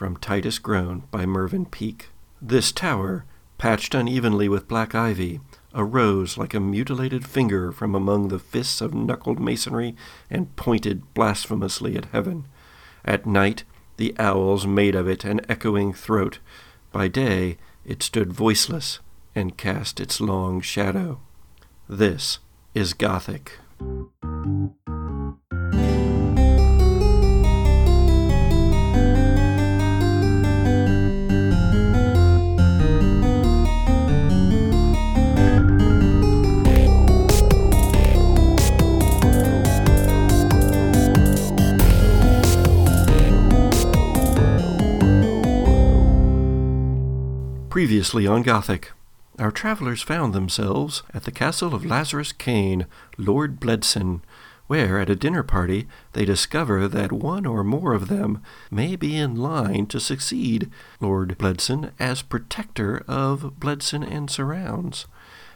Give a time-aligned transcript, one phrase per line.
[0.00, 2.08] from Titus Groan by Mervyn Peake.
[2.40, 3.26] This tower,
[3.58, 5.40] patched unevenly with black ivy,
[5.74, 9.94] arose like a mutilated finger from among the fists of knuckled masonry
[10.30, 12.46] and pointed blasphemously at heaven.
[13.04, 13.64] At night,
[13.98, 16.38] the owls made of it an echoing throat.
[16.92, 19.00] By day, it stood voiceless
[19.34, 21.20] and cast its long shadow.
[21.90, 22.38] This
[22.74, 23.58] is Gothic.
[47.80, 48.92] Previously on Gothic,
[49.38, 52.84] our travelers found themselves at the castle of Lazarus Caine,
[53.16, 54.20] Lord Bledson,
[54.66, 59.16] where at a dinner party they discover that one or more of them may be
[59.16, 65.06] in line to succeed Lord Bledson as protector of Bledson and surrounds.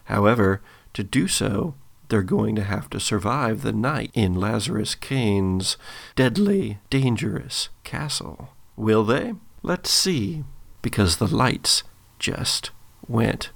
[0.04, 0.62] However,
[0.94, 1.74] to do so,
[2.08, 5.76] they're going to have to survive the night in Lazarus Caine's
[6.16, 8.48] deadly, dangerous castle.
[8.76, 9.34] Will they?
[9.62, 10.44] Let's see,
[10.80, 11.82] because the lights
[12.18, 12.70] just
[13.06, 13.50] went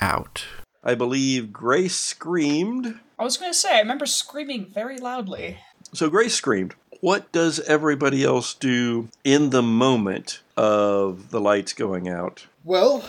[0.00, 0.44] out.
[0.84, 2.98] I believe Grace screamed.
[3.18, 5.58] I was going to say, I remember screaming very loudly.
[5.92, 6.74] So Grace screamed.
[7.00, 12.46] What does everybody else do in the moment of the lights going out?
[12.64, 13.04] Well,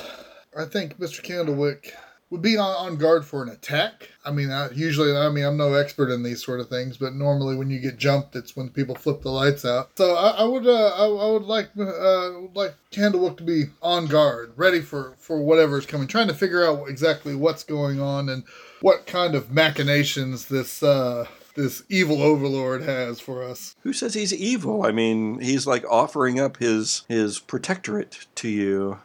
[0.58, 1.22] I think Mr.
[1.24, 1.94] Candlewick
[2.34, 4.10] would be on, on guard for an attack.
[4.26, 7.14] I mean, I, usually, I mean, I'm no expert in these sort of things, but
[7.14, 9.92] normally when you get jumped, it's when people flip the lights out.
[9.96, 14.08] So I, I would, uh, I, I, would like, uh, like Candlewick to be on
[14.08, 18.30] guard, ready for for whatever is coming, trying to figure out exactly what's going on
[18.30, 18.46] and
[18.82, 20.82] what kind of machinations this.
[20.82, 23.76] Uh, this evil overlord has for us.
[23.82, 24.88] Who says he's evil?
[24.88, 28.98] I mean, he's like offering up his his protectorate to you.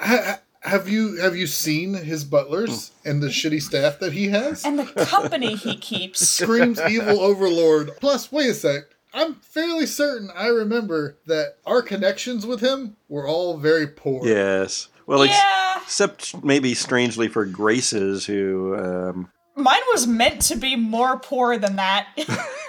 [0.00, 4.64] I, have you have you seen his butlers and the shitty staff that he has?
[4.64, 6.20] And the company he keeps.
[6.28, 7.92] Screams evil overlord.
[8.00, 8.82] Plus, wait a sec.
[9.14, 14.26] I'm fairly certain I remember that our connections with him were all very poor.
[14.26, 14.88] Yes.
[15.06, 15.74] Well, Yeah.
[15.76, 21.56] ex- except maybe strangely for Grace's, who um, Mine was meant to be more poor
[21.58, 22.06] than that.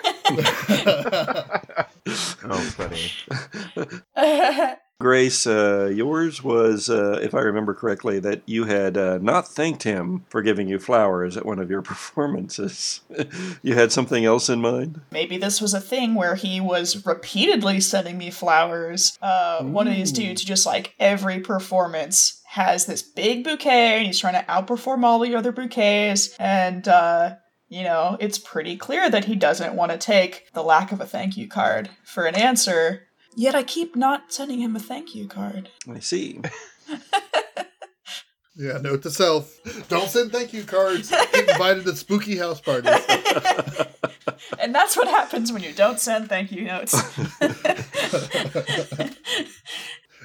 [2.46, 3.12] oh, funny.
[5.02, 9.84] Grace, uh, yours was, uh, if I remember correctly, that you had uh, not thanked
[9.84, 13.00] him for giving you flowers at one of your performances.
[13.62, 15.00] you had something else in mind?
[15.12, 19.18] Maybe this was a thing where he was repeatedly sending me flowers.
[19.22, 24.20] Uh, one of these dudes, just like every performance, has this big bouquet and he's
[24.20, 26.36] trying to outperform all the other bouquets.
[26.40, 27.36] And, uh,
[27.70, 31.06] you know, it's pretty clear that he doesn't want to take the lack of a
[31.06, 33.04] thank you card for an answer.
[33.36, 35.70] Yet I keep not sending him a thank you card.
[35.90, 36.42] I see.
[38.60, 41.10] Yeah, note to self: don't send thank you cards.
[41.10, 42.92] Get invited to spooky house parties.
[44.60, 46.94] And that's what happens when you don't send thank you notes.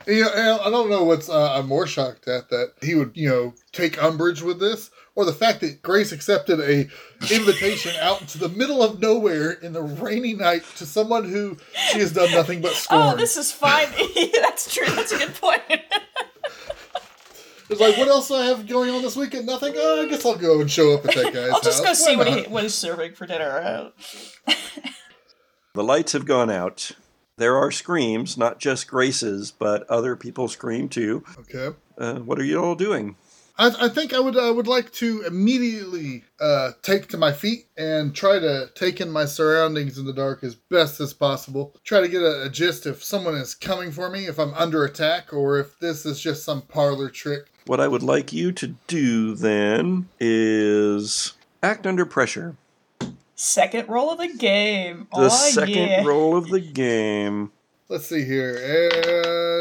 [0.06, 3.27] You know, I don't know what's uh, I'm more shocked at that he would you
[3.28, 6.88] know take umbrage with this, or the fact that Grace accepted a
[7.32, 11.56] invitation out into the middle of nowhere in the rainy night to someone who
[11.91, 13.02] she has done nothing but scorn.
[13.02, 13.88] oh, this is fine.
[14.41, 14.86] that's true.
[14.86, 15.62] That's a good point.
[17.70, 19.47] It's like, what else do I have going on this weekend?
[19.47, 19.72] Nothing.
[19.76, 22.14] Oh, I guess I'll go and show up at that guy's I'll just go see
[22.14, 22.50] what he not?
[22.50, 23.91] what is serving for dinner.
[25.74, 26.92] The lights have gone out.
[27.36, 31.24] There are screams, not just Grace's, but other people scream too.
[31.41, 31.76] Okay.
[31.98, 33.16] Uh, what are you all doing?
[33.56, 37.66] I, I think I would I would like to immediately uh, take to my feet
[37.76, 41.75] and try to take in my surroundings in the dark as best as possible.
[41.84, 44.84] Try to get a, a gist if someone is coming for me, if I'm under
[44.84, 47.47] attack, or if this is just some parlor trick.
[47.66, 52.56] What I would like you to do then is act under pressure.
[53.36, 55.06] second roll of the game.
[55.12, 56.04] The oh, second yeah.
[56.04, 57.53] roll of the game.
[57.88, 58.56] Let's see here,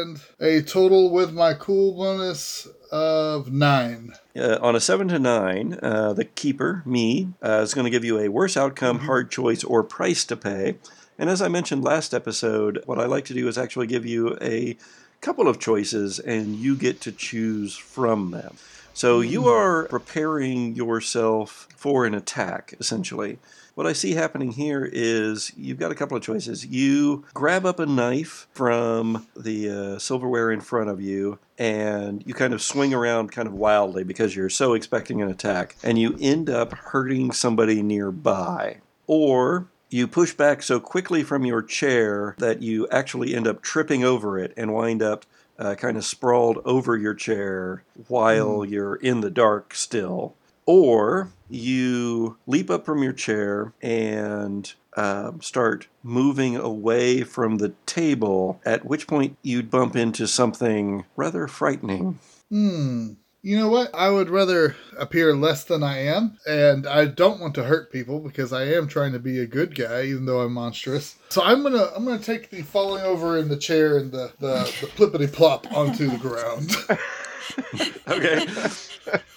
[0.02, 4.12] and a total with my cool bonus of nine.
[4.36, 8.04] Uh, on a 7 to 9, uh, the keeper, me, uh, is going to give
[8.04, 10.76] you a worse outcome, hard choice, or price to pay.
[11.18, 14.38] And as I mentioned last episode, what I like to do is actually give you
[14.40, 14.76] a
[15.20, 18.56] couple of choices and you get to choose from them.
[18.92, 23.38] So you are preparing yourself for an attack, essentially.
[23.74, 26.64] What I see happening here is you've got a couple of choices.
[26.64, 32.34] You grab up a knife from the uh, silverware in front of you and you
[32.34, 36.16] kind of swing around kind of wildly because you're so expecting an attack, and you
[36.20, 38.78] end up hurting somebody nearby.
[39.06, 44.02] Or You push back so quickly from your chair that you actually end up tripping
[44.02, 45.24] over it and wind up
[45.56, 50.34] uh, kind of sprawled over your chair while you're in the dark still.
[50.66, 58.60] Or you leap up from your chair and um, start moving away from the table,
[58.64, 62.18] at which point you'd bump into something rather frightening.
[62.50, 63.14] Hmm.
[63.42, 63.94] You know what?
[63.94, 68.18] I would rather appear less than I am, and I don't want to hurt people
[68.20, 71.16] because I am trying to be a good guy, even though I'm monstrous.
[71.28, 74.72] So I'm gonna I'm gonna take the falling over in the chair and the the,
[74.80, 76.74] the plippity plop onto the ground.
[78.08, 79.20] okay.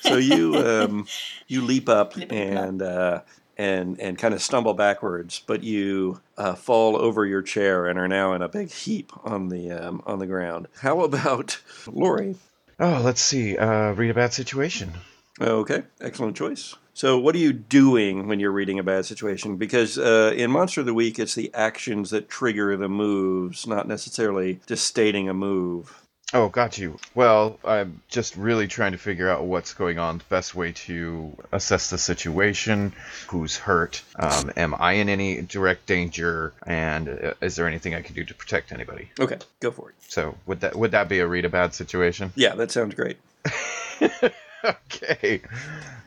[0.00, 1.06] so you um,
[1.48, 3.22] you leap up and uh,
[3.56, 8.08] and and kind of stumble backwards, but you uh, fall over your chair and are
[8.08, 10.68] now in a big heap on the um, on the ground.
[10.80, 12.36] How about Lori?
[12.78, 13.58] Oh, let's see.
[13.58, 14.94] Uh, read a bad situation.
[15.40, 16.74] Okay, excellent choice.
[16.92, 19.56] So, what are you doing when you're reading a bad situation?
[19.56, 23.88] Because uh, in Monster of the Week, it's the actions that trigger the moves, not
[23.88, 26.06] necessarily just stating a move.
[26.32, 26.96] Oh, got you.
[27.14, 31.36] Well, I'm just really trying to figure out what's going on, the best way to
[31.50, 32.92] assess the situation,
[33.28, 38.02] who's hurt, um, am I in any direct danger, and uh, is there anything I
[38.02, 39.10] can do to protect anybody?
[39.18, 39.96] Okay, go for it.
[40.08, 42.32] So, would that would that be a read a bad situation?
[42.36, 43.18] Yeah, that sounds great.
[44.64, 45.42] okay.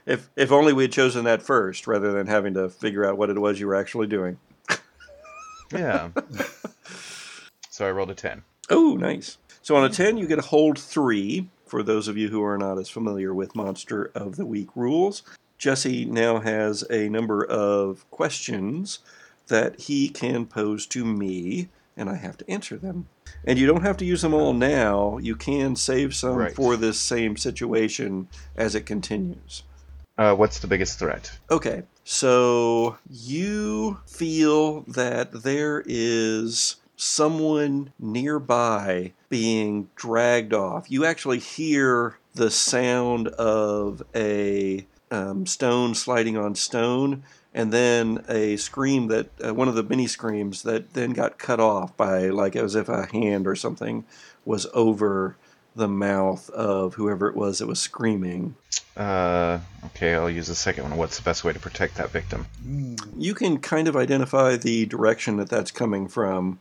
[0.06, 3.30] If if only we had chosen that first, rather than having to figure out what
[3.30, 4.38] it was you were actually doing.
[5.72, 6.10] Yeah.
[7.72, 8.44] so I rolled a ten.
[8.70, 9.38] Oh, nice.
[9.64, 12.58] So on a 10, you get a hold three for those of you who are
[12.58, 15.24] not as familiar with Monster of the Week rules.
[15.58, 19.00] Jesse now has a number of questions
[19.48, 23.08] that he can pose to me, and I have to answer them.
[23.46, 25.18] And you don't have to use them all now.
[25.20, 26.54] You can save some Right.
[26.54, 28.28] for this same situation
[28.58, 29.64] as it continues.
[30.18, 31.32] Uh, what's the biggest threat?
[31.50, 40.90] Okay, so you feel that there is someone nearby being dragged off.
[40.90, 47.24] You actually hear the sound of a um, stone sliding on stone,
[47.54, 51.60] and then a scream that uh, one of the mini screams that then got cut
[51.60, 54.06] off by like as if a hand or something
[54.46, 55.36] was over
[55.76, 58.56] the mouth of whoever it was that was screaming.
[58.96, 60.98] Uh, okay, I'll use the second one.
[60.98, 62.46] What's the best way to protect that victim?
[63.18, 66.60] you can kind of identify the direction that that's coming from.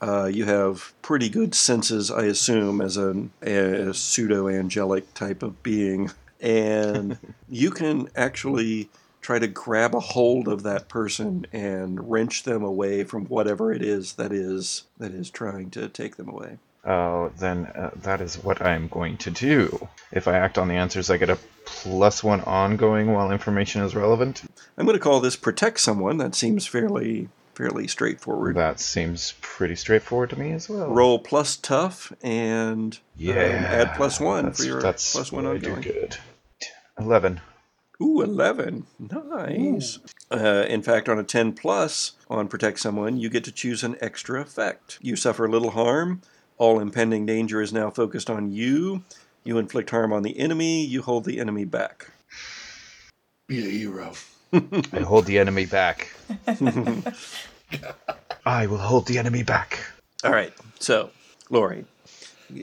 [0.00, 5.62] Uh, you have pretty good senses, I assume, as a, a pseudo angelic type of
[5.62, 6.10] being.
[6.40, 7.18] And
[7.48, 8.88] you can actually
[9.20, 13.82] try to grab a hold of that person and wrench them away from whatever it
[13.82, 16.58] is that is that is trying to take them away.
[16.84, 19.88] Oh, then uh, that is what I'm going to do.
[20.12, 23.94] If I act on the answers, I get a plus one ongoing while information is
[23.94, 24.42] relevant.
[24.78, 26.16] I'm going to call this protect someone.
[26.16, 28.56] That seems fairly fairly straightforward.
[28.56, 30.88] That seems pretty straightforward to me as well.
[30.90, 33.34] Roll plus tough and Yeah.
[33.34, 35.82] um, add plus one that's, for your that's plus one what I do ongoing.
[35.82, 36.16] good.
[36.98, 37.40] Eleven.
[38.02, 38.86] Ooh, 11.
[38.98, 39.98] Nice.
[40.30, 43.96] Uh, in fact, on a 10 plus on Protect Someone, you get to choose an
[44.00, 44.98] extra effect.
[45.02, 46.22] You suffer little harm.
[46.56, 49.04] All impending danger is now focused on you.
[49.44, 50.82] You inflict harm on the enemy.
[50.82, 52.10] You hold the enemy back.
[53.46, 54.12] Be a hero.
[54.52, 56.10] I hold the enemy back.
[58.46, 59.78] I will hold the enemy back.
[60.24, 60.52] All right.
[60.78, 61.10] So,
[61.50, 61.84] Lori,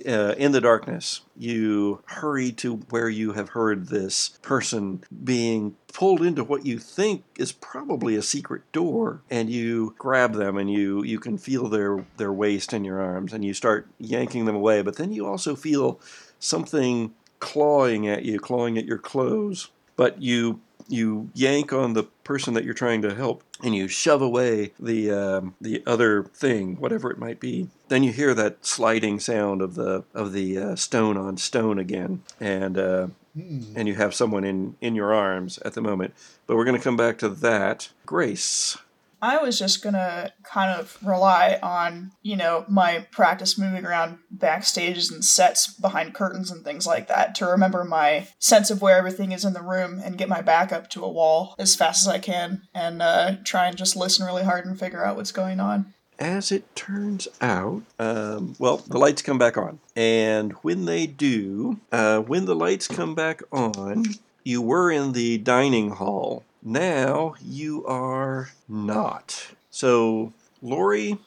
[0.06, 6.21] uh, in the darkness, you hurry to where you have heard this person being pulled
[6.21, 11.04] into what you think is probably a secret door, and you grab them, and you
[11.04, 14.81] you can feel their their waist in your arms, and you start yanking them away.
[14.81, 16.00] But then you also feel
[16.40, 19.69] something clawing at you, clawing at your clothes.
[19.95, 24.22] But you you yank on the person that you're trying to help and you shove
[24.22, 29.20] away the um, the other thing whatever it might be then you hear that sliding
[29.20, 32.24] sound of the of the uh, stone on stone again.
[32.40, 36.14] And uh, and you have someone in in your arms at the moment.
[36.46, 37.90] But we're going to come back to that.
[38.06, 38.78] Grace
[39.21, 45.12] I was just gonna kind of rely on, you know, my practice moving around backstages
[45.12, 49.31] and sets behind curtains and things like that to remember my sense of where everything
[49.31, 52.14] is in the room and get my back up to a wall as fast as
[52.14, 55.59] I can and uh, try and just listen really hard and figure out what's going
[55.59, 55.94] on.
[56.19, 59.80] As it turns out, um, well, the lights come back on.
[59.95, 64.04] And when they do, uh, when the lights come back on,
[64.44, 66.44] you were in the dining hall.
[66.68, 69.52] Now you are not.
[69.69, 71.18] So, Lori,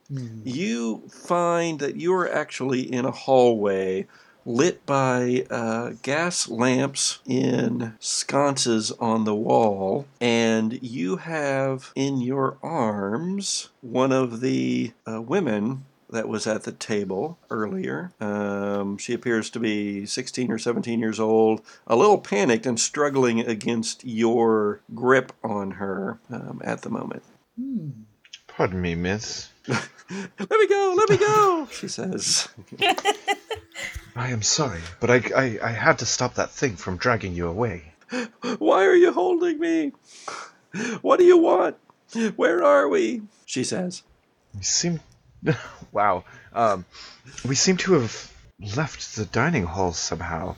[0.44, 4.06] you find that you are actually in a hallway
[4.44, 12.58] lit by uh, gas lamps in sconces on the wall, and you have in your
[12.62, 18.12] arms one of the uh, women that was at the table earlier.
[18.20, 23.40] Um, she appears to be 16 or 17 years old, a little panicked and struggling
[23.40, 27.22] against your grip on her um, at the moment.
[28.46, 29.48] Pardon me, miss.
[29.68, 32.48] Let me go, let me go, she says.
[34.16, 37.46] I am sorry, but I, I, I had to stop that thing from dragging you
[37.46, 37.92] away.
[38.58, 39.92] Why are you holding me?
[41.00, 41.76] What do you want?
[42.34, 43.22] Where are we?
[43.46, 44.02] She says.
[44.54, 45.00] We seem.
[45.92, 46.24] wow.
[46.52, 46.84] Um,
[47.46, 48.32] we seem to have
[48.76, 50.56] left the dining hall somehow.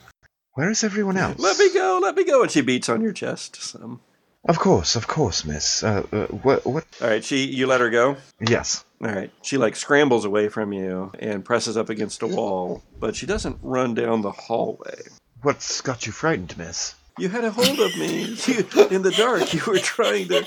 [0.53, 1.39] Where is everyone else?
[1.39, 2.43] Let me go, let me go.
[2.43, 4.01] And she beats on your chest some.
[4.45, 5.83] Of course, of course, miss.
[5.83, 6.65] Uh, uh, what?
[6.65, 6.85] What?
[7.01, 8.17] All right, she you let her go.
[8.45, 8.83] Yes.
[9.01, 9.31] All right.
[9.41, 13.59] She like scrambles away from you and presses up against a wall, but she doesn't
[13.61, 14.99] run down the hallway.
[15.41, 16.95] What's got you frightened, miss?
[17.19, 18.35] You had a hold of me.
[18.47, 20.45] You, in the dark, you were trying to.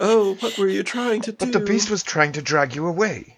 [0.00, 1.46] Oh, what were you trying to do?
[1.46, 3.36] But the beast was trying to drag you away.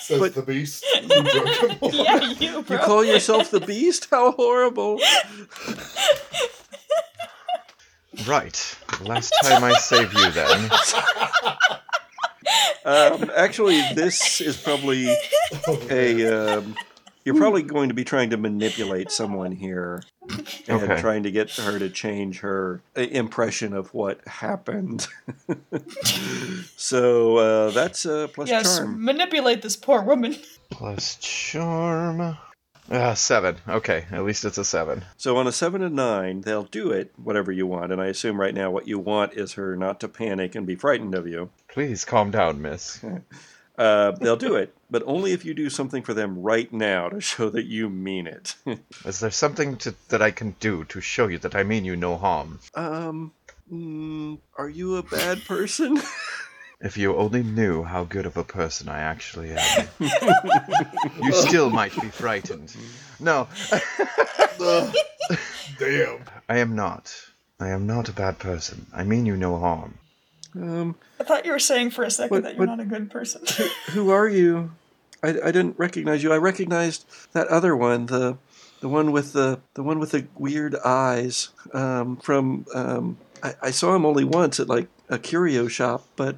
[0.00, 0.84] Says But- the beast.
[1.02, 1.92] who broke him off.
[1.94, 2.76] yeah, you, bro.
[2.76, 4.08] You call yourself the beast?
[4.10, 5.00] How horrible!
[8.26, 8.76] Right.
[9.00, 10.70] Last time I save you, then.
[12.84, 15.14] Um, actually, this is probably
[15.90, 16.58] a.
[16.58, 16.74] Um,
[17.24, 20.02] you're probably going to be trying to manipulate someone here
[20.68, 21.00] and Okay.
[21.00, 25.06] trying to get her to change her uh, impression of what happened.
[26.76, 29.04] so uh, that's uh, plus yes, charm.
[29.04, 30.36] manipulate this poor woman.
[30.70, 32.36] Plus charm.
[32.90, 33.56] Ah, seven.
[33.68, 35.04] Okay, at least it's a seven.
[35.18, 37.92] So on a seven and nine, they'll do it, whatever you want.
[37.92, 40.74] And I assume right now what you want is her not to panic and be
[40.74, 41.50] frightened of you.
[41.68, 43.04] Please calm down, miss.
[43.78, 47.20] Uh, they'll do it, but only if you do something for them right now to
[47.20, 48.56] show that you mean it.
[49.04, 51.94] Is there something to, that I can do to show you that I mean you
[51.94, 52.58] no harm?
[52.74, 53.32] um,
[53.72, 56.00] mm, are you a bad person?
[56.80, 59.88] If you only knew how good of a person I actually am,
[61.20, 62.72] you still might be frightened.
[63.18, 63.48] No,
[64.60, 64.94] Ugh.
[65.80, 66.20] Damn.
[66.48, 67.12] I am not.
[67.58, 68.86] I am not a bad person.
[68.94, 69.98] I mean you no harm.
[70.54, 72.84] Um, I thought you were saying for a second What- that you're what- not a
[72.86, 73.42] good person.
[73.92, 74.72] who are you?
[75.22, 76.32] I, I didn't recognize you.
[76.32, 78.36] I recognized that other one, the
[78.80, 81.48] the one with the the one with the weird eyes.
[81.72, 86.36] Um, from um, I, I saw him only once at like a curio shop, but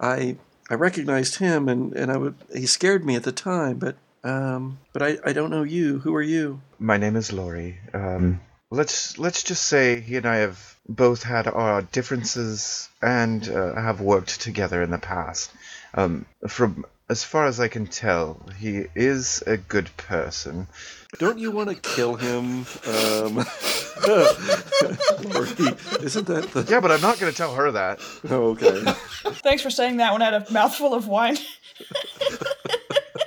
[0.00, 0.36] I
[0.70, 4.78] I recognized him, and and I would he scared me at the time, but um,
[4.94, 5.98] but I I don't know you.
[5.98, 6.62] Who are you?
[6.78, 7.80] My name is Lori.
[7.92, 13.74] Um, let's let's just say he and I have both had our differences and uh,
[13.76, 15.50] have worked together in the past.
[15.94, 20.68] Um, from as far as I can tell, he is a good person.
[21.18, 22.66] Don't you want to kill him?
[22.86, 23.34] Um,
[25.24, 26.66] Lori, isn't that the?
[26.68, 28.00] Yeah, but I'm not going to tell her that.
[28.28, 28.82] Oh, okay.
[29.42, 31.36] Thanks for saying that one out of mouthful of wine.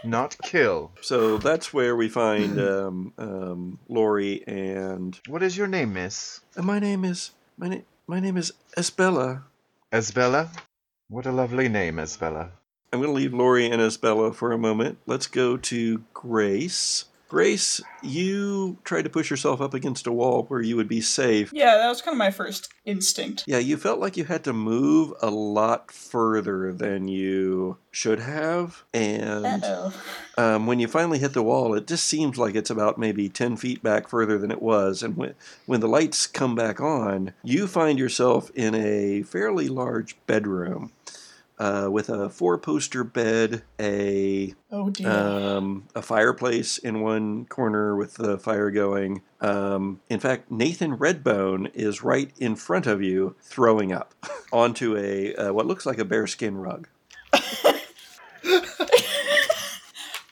[0.05, 0.91] Not kill.
[1.01, 6.41] So that's where we find um, um, Lori and What is your name, Miss?
[6.55, 9.44] and my name is my name my name is Esbella.
[9.92, 10.50] Esbella?
[11.10, 12.50] What a lovely name, Esbella.
[12.92, 14.98] I'm going to leave Lori and Esbella for a moment.
[15.06, 17.06] Let's go to Grace.
[17.34, 21.52] Grace, you tried to push yourself up against a wall where you would be safe.
[21.52, 23.46] Yeah, that was kind of my first instinct.
[23.48, 28.84] Yeah, you felt like you had to move a lot further than you should have.
[28.94, 29.66] And
[30.38, 33.58] um, when you finally hit the wall, it just seems like it's about maybe 10
[33.58, 35.02] feet back further than it was.
[35.02, 35.34] And when,
[35.66, 40.92] when the lights come back on, you find yourself in a fairly large bedroom
[41.63, 45.10] uh, with a four poster bed, a Oh dear.
[45.10, 49.22] um, a fireplace in one corner with the fire going.
[49.39, 54.13] Um, in fact, Nathan Redbone is right in front of you, throwing up
[54.51, 56.88] onto a uh, what looks like a bearskin rug.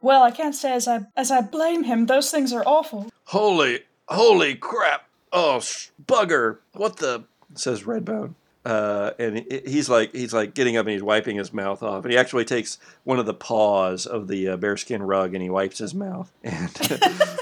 [0.02, 2.08] well, I can't say as I as I blame him.
[2.08, 3.10] Those things are awful.
[3.26, 5.08] Holy, holy crap!
[5.32, 6.58] Oh, sh- bugger!
[6.74, 7.24] What the?
[7.54, 8.36] Says Redbone.
[8.64, 12.04] Uh, and he- he's like he's like getting up and he's wiping his mouth off,
[12.04, 15.50] and he actually takes one of the paws of the uh, bearskin rug and he
[15.50, 16.70] wipes his mouth, and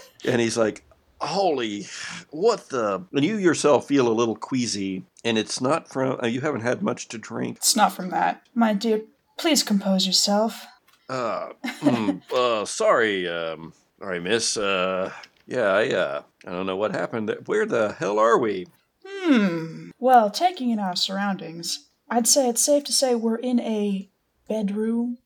[0.26, 0.84] and he's like,
[1.20, 1.88] "Holy,
[2.30, 6.40] what the?" And you yourself feel a little queasy, and it's not from uh, you
[6.40, 7.58] haven't had much to drink.
[7.58, 8.44] It's not from that.
[8.56, 9.02] My dear,
[9.38, 10.66] please compose yourself.
[11.10, 11.50] Uh,
[11.82, 14.56] mm, uh sorry, um, sorry, miss.
[14.56, 15.12] Uh,
[15.48, 17.36] yeah, I uh, I don't know what happened.
[17.46, 18.68] Where the hell are we?
[19.06, 19.89] Hmm.
[20.00, 24.10] Well, taking in our surroundings, I'd say it's safe to say we're in a
[24.48, 25.18] bedroom.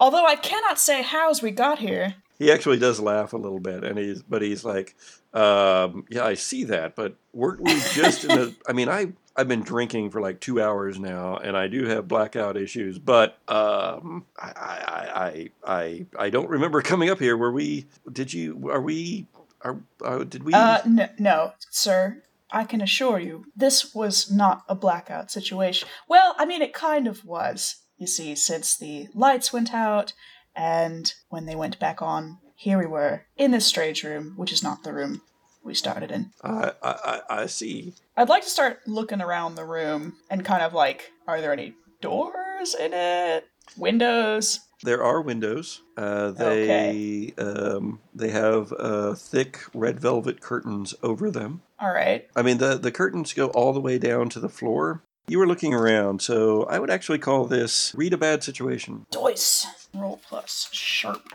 [0.00, 2.14] Although I cannot say how's we got here.
[2.38, 4.96] he actually does laugh a little bit, and he's but he's like,
[5.34, 8.52] um, "Yeah, I see that, but weren't we just in a?
[8.68, 12.08] I mean, I I've been drinking for like two hours now, and I do have
[12.08, 17.36] blackout issues, but um, I, I I I I don't remember coming up here.
[17.36, 17.86] Were we?
[18.10, 18.70] Did you?
[18.70, 19.26] Are we?
[19.60, 20.52] Are uh, did we?
[20.54, 22.22] Uh, no, no, sir.
[22.52, 25.88] I can assure you, this was not a blackout situation.
[26.08, 27.76] Well, I mean, it kind of was.
[27.96, 30.12] You see, since the lights went out,
[30.54, 34.62] and when they went back on, here we were in this strange room, which is
[34.62, 35.22] not the room
[35.64, 36.30] we started in.
[36.42, 37.94] I, I I I see.
[38.16, 41.74] I'd like to start looking around the room and kind of like, are there any
[42.00, 43.46] doors in it?
[43.76, 44.60] Windows?
[44.82, 45.82] There are windows.
[45.96, 51.62] Uh, they um, they have uh, thick red velvet curtains over them.
[51.78, 52.28] All right.
[52.34, 55.02] I mean, the, the curtains go all the way down to the floor.
[55.28, 59.06] You were looking around, so I would actually call this read a bad situation.
[59.10, 59.66] Dice.
[59.94, 61.32] Roll plus sharp.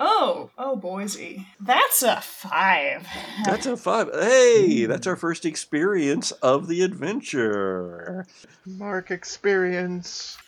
[0.00, 1.46] Oh, oh, Boise.
[1.60, 3.06] That's a five.
[3.44, 4.08] That's a five.
[4.12, 8.26] Hey, that's our first experience of the adventure.
[8.66, 10.38] Mark experience.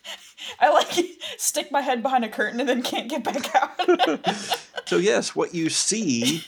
[0.60, 0.92] I like
[1.36, 4.60] stick my head behind a curtain and then can't get back out.
[4.86, 6.44] So, yes, what you see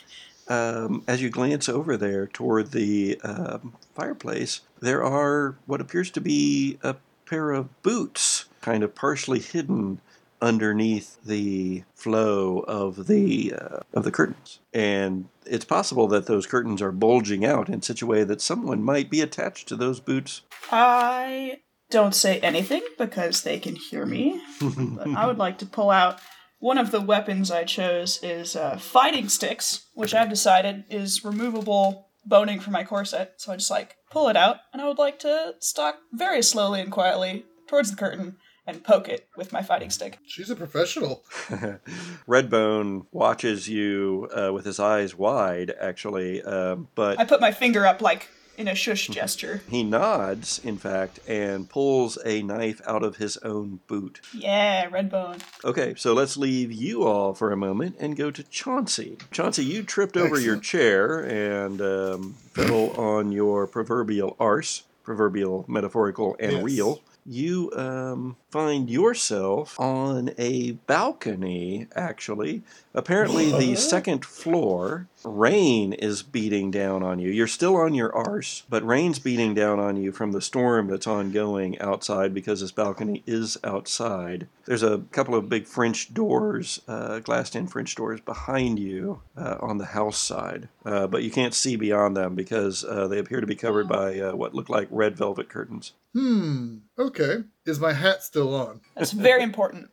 [0.49, 6.21] um, as you glance over there toward the um, fireplace, there are what appears to
[6.21, 10.01] be a pair of boots, kind of partially hidden
[10.41, 16.83] underneath the flow of the uh, of the curtains, and it's possible that those curtains
[16.83, 20.43] are bulging out in such a way that someone might be attached to those boots.
[20.71, 24.41] I don't say anything because they can hear me.
[24.61, 26.21] But I would like to pull out
[26.59, 32.09] one of the weapons I chose is uh, fighting sticks, which I've decided is removable
[32.25, 33.35] boning from my corset.
[33.37, 36.81] So I just like pull it out, and I would like to stalk very slowly
[36.81, 40.19] and quietly towards the curtain and poke it with my fighting stick.
[40.27, 41.25] She's a professional.
[42.29, 47.87] Redbone watches you uh, with his eyes wide, actually, um, but I put my finger
[47.87, 49.63] up like in a shush gesture.
[49.69, 54.21] he nods, in fact, and pulls a knife out of his own boot.
[54.33, 55.43] Yeah, Redbone.
[55.65, 59.19] Okay, so let's leave you all for a moment and go to Chauncey.
[59.31, 66.35] Chauncey, you tripped over your chair and um, fell on your proverbial arse, proverbial, metaphorical,
[66.41, 66.63] and Yes.
[66.65, 67.01] real.
[67.29, 72.63] You um, find yourself on a balcony, actually.
[72.95, 75.09] Apparently, the second floor.
[75.23, 77.31] Rain is beating down on you.
[77.31, 81.07] You're still on your arse, but rain's beating down on you from the storm that's
[81.07, 84.47] ongoing outside because this balcony is outside.
[84.67, 89.57] There's a couple of big French doors, uh, glassed in French doors behind you uh,
[89.61, 93.41] on the house side, uh, but you can't see beyond them because uh, they appear
[93.41, 95.93] to be covered by uh, what look like red velvet curtains.
[96.15, 96.79] Hmm.
[96.99, 97.45] Okay.
[97.67, 98.81] Is my hat still on?
[98.97, 99.91] That's very important.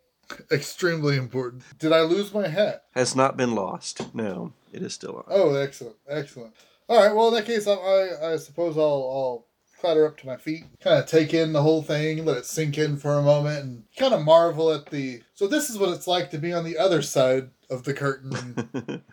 [0.51, 1.63] Extremely important.
[1.79, 2.83] Did I lose my hat?
[2.95, 4.15] Has not been lost.
[4.15, 5.23] No, it is still on.
[5.27, 6.53] Oh, excellent, excellent.
[6.89, 7.15] All right.
[7.15, 9.47] Well, in that case, I, I, I suppose I'll, I'll
[9.79, 12.77] clatter up to my feet, kind of take in the whole thing, let it sink
[12.77, 15.21] in for a moment, and kind of marvel at the.
[15.33, 18.63] So this is what it's like to be on the other side of the curtain.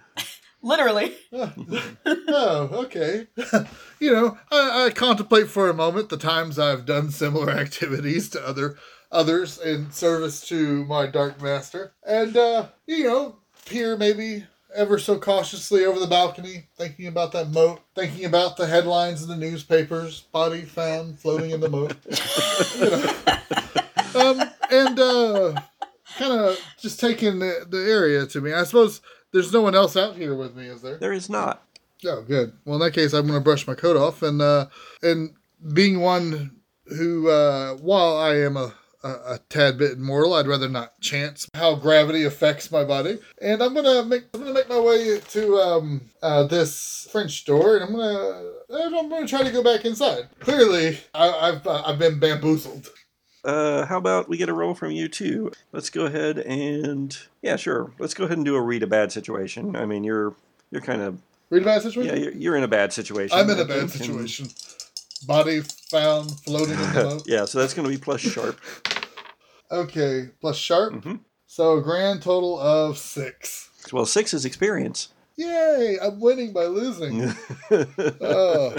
[0.62, 1.14] Literally.
[1.32, 3.26] oh, okay.
[3.98, 8.46] you know, I, I contemplate for a moment the times I've done similar activities to
[8.46, 8.76] other
[9.10, 14.44] others in service to my dark master, and uh, you know, peer maybe
[14.74, 19.28] ever so cautiously over the balcony, thinking about that moat, thinking about the headlines in
[19.28, 21.96] the newspapers: "Body found floating in the moat."
[22.76, 25.60] you know, um, and uh,
[26.16, 28.52] kind of just taking the, the area to me.
[28.52, 29.00] I suppose
[29.32, 30.98] there's no one else out here with me, is there?
[30.98, 31.62] There is not.
[32.04, 32.52] Oh, good.
[32.64, 34.66] Well, in that case, I'm going to brush my coat off, and uh,
[35.02, 35.34] and
[35.72, 40.68] being one who, uh, while I am a, a, a tad bit immortal, I'd rather
[40.68, 44.80] not chance how gravity affects my body, and I'm gonna make I'm gonna make my
[44.80, 48.50] way to um, uh, this French door, and I'm gonna
[48.98, 50.28] I'm gonna try to go back inside.
[50.40, 52.90] Clearly, I, I've uh, I've been bamboozled.
[53.42, 55.50] Uh, how about we get a roll from you too?
[55.72, 57.92] Let's go ahead and yeah, sure.
[57.98, 59.76] Let's go ahead and do a read a bad situation.
[59.76, 60.34] I mean, you're
[60.70, 62.14] you're kind of Read a bad situation.
[62.16, 63.36] yeah, you're, you're in a bad situation.
[63.36, 64.48] I'm in a bad think, and- situation.
[65.26, 67.22] Body found floating in the boat.
[67.26, 68.58] yeah, so that's going to be plus sharp.
[69.70, 70.94] Okay, plus sharp.
[70.94, 71.20] Mhm.
[71.46, 73.68] So a grand total of six.
[73.92, 75.08] Well, six is experience.
[75.36, 75.98] Yay!
[76.00, 77.32] I'm winning by losing.
[78.20, 78.74] oh,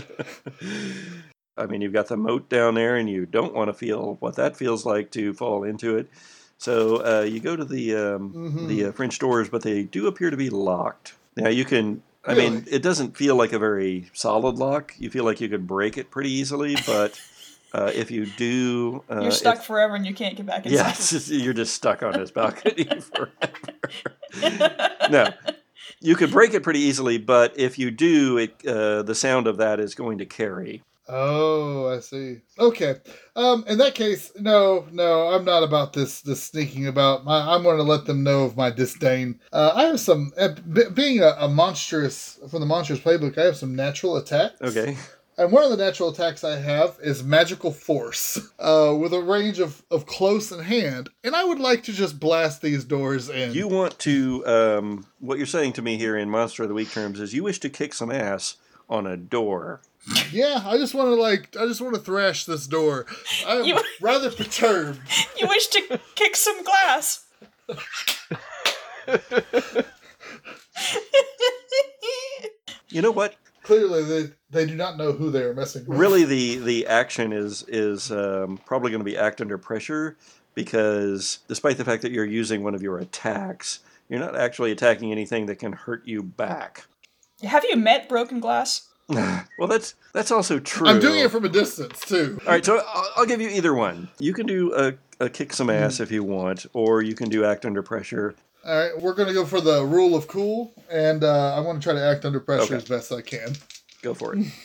[1.58, 4.36] I mean, you've got the moat down there, and you don't want to feel what
[4.36, 6.08] that feels like to fall into it.
[6.58, 8.68] So uh, you go to the um, Mhm.
[8.68, 11.16] the uh, French doors, but they do appear to be locked.
[11.36, 12.04] Now you can.
[12.26, 14.94] I mean, it doesn't feel like a very solid lock.
[15.00, 17.20] You feel like you could break it pretty easily, but
[17.74, 20.76] Uh, if you do, uh, You're stuck if- forever and you can't get back inside.
[20.76, 24.90] Yes, you're just stuck on this balcony forever.
[25.10, 25.30] no,
[26.02, 29.56] you could break it pretty easily, but if you do, it uh, the sound of
[29.58, 30.84] that is going to carry.
[31.14, 32.38] Oh, I see.
[32.58, 32.96] Okay.
[33.36, 37.26] Um, in that case, no, no, I'm not about this this sneaking about.
[37.26, 39.40] My, I'm going to let them know of my disdain.
[39.52, 43.38] Uh, I have some, uh, b- being a, a monstrous from the monstrous playbook.
[43.38, 44.62] I have some natural attacks.
[44.62, 44.98] Okay.
[45.38, 49.60] And one of the natural attacks I have is magical force, uh, with a range
[49.60, 51.10] of, of close and hand.
[51.24, 53.54] And I would like to just blast these doors in.
[53.54, 56.92] You want to, um, what you're saying to me here in Monster of the Week
[56.92, 58.58] terms is you wish to kick some ass
[58.90, 59.82] on a door.
[60.32, 63.06] Yeah, I just want to like, I just want to thrash this door.
[63.48, 65.00] I'm You- rather perturbed.
[65.38, 67.26] you wish to kick some glass.
[72.90, 73.36] You know what?
[73.64, 75.98] Clearly, they they do not know who they are messing with.
[75.98, 80.18] Really, the the action is is um, probably going to be act under pressure
[80.56, 85.12] because despite the fact that you're using one of your attacks, you're not actually attacking
[85.12, 86.86] anything that can hurt you back.
[87.44, 88.88] Have you met broken glass?
[89.10, 90.88] well, that's that's also true.
[90.88, 92.40] I'm doing it from a distance too.
[92.46, 94.10] All right, so I'll, I'll give you either one.
[94.20, 97.44] You can do a, a kick some ass if you want, or you can do
[97.46, 98.36] act under pressure.
[98.66, 101.84] All right, we're gonna go for the rule of cool, and uh, I want to
[101.84, 102.76] try to act under pressure Okay.
[102.76, 103.54] as best I can.
[104.02, 104.46] Go for it.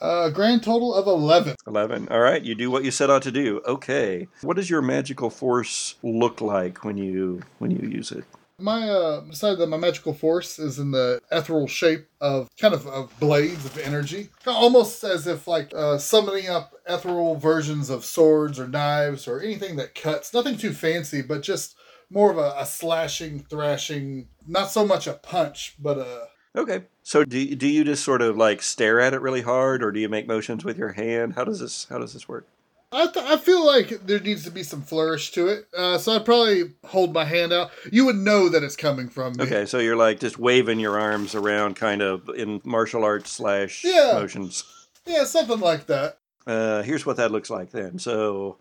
[0.00, 1.54] Uh, grand total of eleven.
[1.66, 2.06] Eleven.
[2.10, 3.62] All right, you do what you set out to do.
[3.66, 4.26] Okay.
[4.42, 8.24] What does your magical force look like when you when you use it?
[8.58, 12.86] My uh, decided that my magical force is in the ethereal shape of kind of,
[12.86, 18.60] of blades of energy, almost as if like uh, summoning up ethereal versions of swords
[18.60, 20.32] or knives or anything that cuts.
[20.32, 21.76] Nothing too fancy, but just
[22.10, 24.28] more of a, a slashing, thrashing.
[24.46, 26.84] Not so much a punch, but a Okay.
[27.02, 30.00] So do do you just sort of like stare at it really hard, or do
[30.00, 31.34] you make motions with your hand?
[31.34, 32.46] How does this How does this work?
[32.94, 35.66] I, th- I feel like there needs to be some flourish to it.
[35.76, 37.70] Uh, so I'd probably hold my hand out.
[37.90, 39.44] You would know that it's coming from me.
[39.44, 43.84] Okay, so you're like just waving your arms around, kind of in martial arts slash
[43.84, 44.12] Yeah.
[44.14, 44.64] motions.
[45.06, 46.18] Yeah, something like that.
[46.46, 47.98] Uh, here's what that looks like then.
[47.98, 48.58] So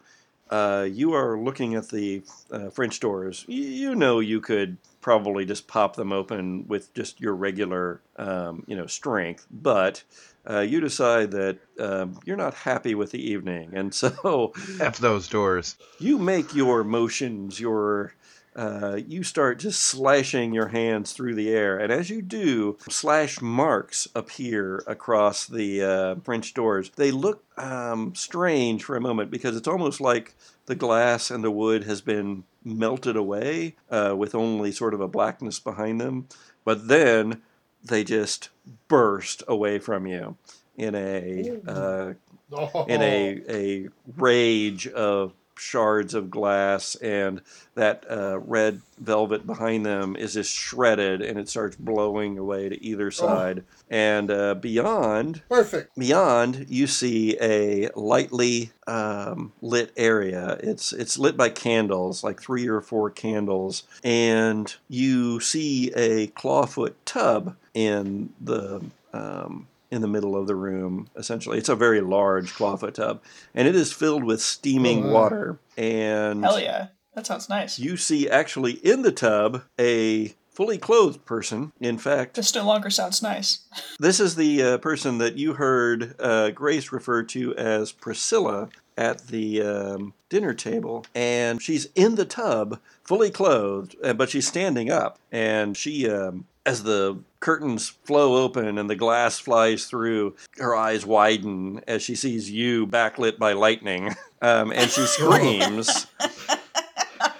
[0.49, 3.45] uh, you are looking at the uh, French doors.
[3.47, 8.63] Y- you know you could probably just pop them open with just your regular, um,
[8.67, 10.03] you know, strength, but
[10.49, 15.27] uh, you decide that um, you're not happy with the evening, and so F those
[15.27, 15.77] doors.
[15.99, 18.13] you make your motions, your
[18.55, 23.41] uh, you start just slashing your hands through the air, and as you do, slash
[23.41, 26.91] marks appear across the uh, French doors.
[26.95, 30.33] They look um, strange for a moment because it's almost like
[30.65, 35.07] the glass and the wood has been melted away uh, with only sort of a
[35.07, 36.27] blackness behind them.
[36.65, 37.41] But then
[37.83, 38.49] they just
[38.87, 40.37] burst away from you
[40.77, 42.13] in a uh,
[42.87, 47.41] in a, a rage of shards of glass, and
[47.75, 52.83] that uh, red velvet behind them is just shredded, and it starts blowing away to
[52.83, 53.63] either side.
[53.89, 55.97] And uh, beyond, Perfect.
[55.97, 60.57] beyond, you see a lightly um, lit area.
[60.61, 66.93] It's it's lit by candles, like three or four candles, and you see a clawfoot
[67.05, 71.07] tub in the um, in the middle of the room.
[71.15, 73.21] Essentially, it's a very large clawfoot tub,
[73.53, 75.59] and it is filled with steaming Oh, water.
[75.77, 76.87] And Hell yeah.
[77.15, 77.77] That sounds nice.
[77.77, 81.71] you see actually in the tub a fully clothed person.
[81.79, 83.59] In fact, This no longer sounds nice.
[83.99, 89.27] this is the uh, person that you heard uh, Grace refer to as Priscilla at
[89.27, 94.89] the um, dinner table, and she's in the tub, fully clothed, uh, but she's standing
[94.91, 100.75] up, and she, um, as the curtains flow open and the glass flies through, her
[100.75, 106.07] eyes widen as she sees you backlit by lightning, um, and she screams.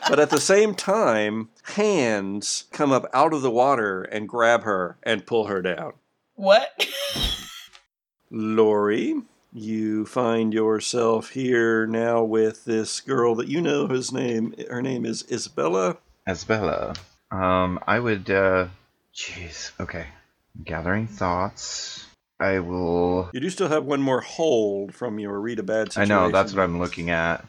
[0.10, 4.98] But at the same time, hands come up out of the water and grab her
[5.04, 5.94] and pull her down.
[6.36, 6.88] What?
[8.30, 9.22] Lori,
[9.54, 15.06] you find yourself here now with this girl that you know whose name her name
[15.06, 15.98] is Isabella.
[16.28, 16.96] Isabella.
[17.32, 18.68] Um, I would, uh,
[19.16, 20.08] jeez, okay.
[20.64, 22.06] Gathering thoughts.
[22.40, 23.30] I will.
[23.34, 26.12] You do still have one more hold from your read a bad situation.
[26.12, 27.46] I know, that's what I'm looking at.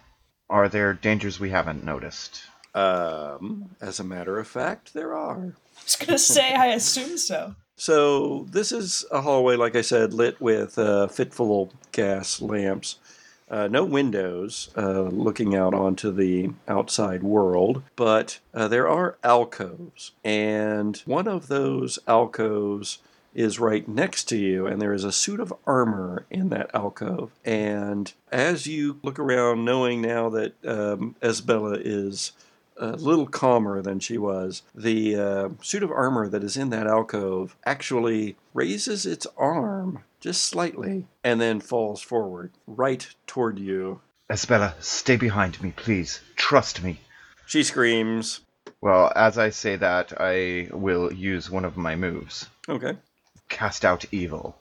[0.48, 2.42] Are there dangers we haven't noticed?
[2.74, 5.54] Um, as a matter of fact, there are.
[5.76, 7.54] I was gonna say I assume so.
[7.76, 12.98] So this is a hallway, like I said, lit with uh, fitful gas lamps.
[13.54, 20.10] Uh, no windows uh, looking out onto the outside world, but uh, there are alcoves,
[20.24, 22.98] and one of those alcoves
[23.32, 27.30] is right next to you, and there is a suit of armor in that alcove.
[27.44, 32.32] And as you look around, knowing now that um, Esbella is
[32.76, 36.88] a little calmer than she was, the uh, suit of armor that is in that
[36.88, 44.00] alcove actually raises its arm just slightly and then falls forward right toward you.
[44.30, 46.22] Esbella, stay behind me, please.
[46.34, 46.98] Trust me.
[47.44, 48.40] She screams.
[48.80, 52.48] Well, as I say that, I will use one of my moves.
[52.66, 52.96] Okay.
[53.50, 54.56] Cast out evil.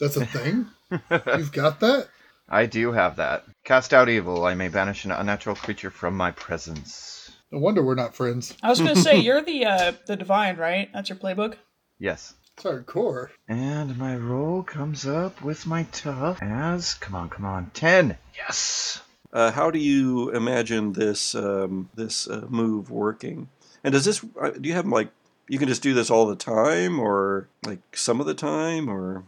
[0.00, 0.66] That's a thing?
[0.90, 2.08] You've got that?
[2.48, 3.44] I do have that.
[3.62, 4.44] Cast out evil.
[4.46, 7.30] I may banish an unnatural creature from my presence.
[7.52, 8.52] No wonder we're not friends.
[8.64, 10.90] I was gonna say you're the uh the divine, right?
[10.92, 11.54] That's your playbook.
[12.00, 12.34] Yes.
[12.58, 13.28] It's hardcore.
[13.46, 18.18] And my roll comes up with my tough as come on, come on, ten.
[18.34, 19.00] Yes.
[19.32, 23.48] Uh, how do you imagine this um, this uh, move working?
[23.84, 25.10] And does this uh, do you have like
[25.48, 29.22] you can just do this all the time, or like some of the time, or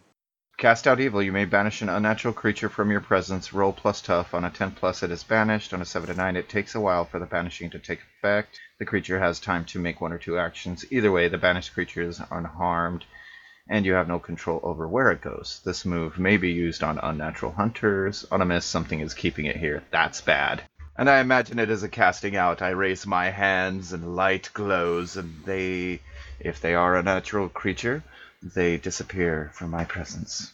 [0.61, 1.23] Cast out evil.
[1.23, 3.55] You may banish an unnatural creature from your presence.
[3.55, 4.35] Roll plus tough.
[4.35, 5.73] On a 10 plus, it is banished.
[5.73, 8.61] On a 7 to 9, it takes a while for the banishing to take effect.
[8.79, 10.85] The creature has time to make one or two actions.
[10.91, 13.07] Either way, the banished creature is unharmed,
[13.71, 15.61] and you have no control over where it goes.
[15.65, 18.27] This move may be used on unnatural hunters.
[18.31, 19.83] On a miss, something is keeping it here.
[19.91, 20.63] That's bad.
[20.99, 22.61] And I imagine it as a casting out.
[22.61, 26.01] I raise my hands, and light glows, and they,
[26.41, 28.03] if they are a natural creature,
[28.43, 30.53] they disappear from my presence.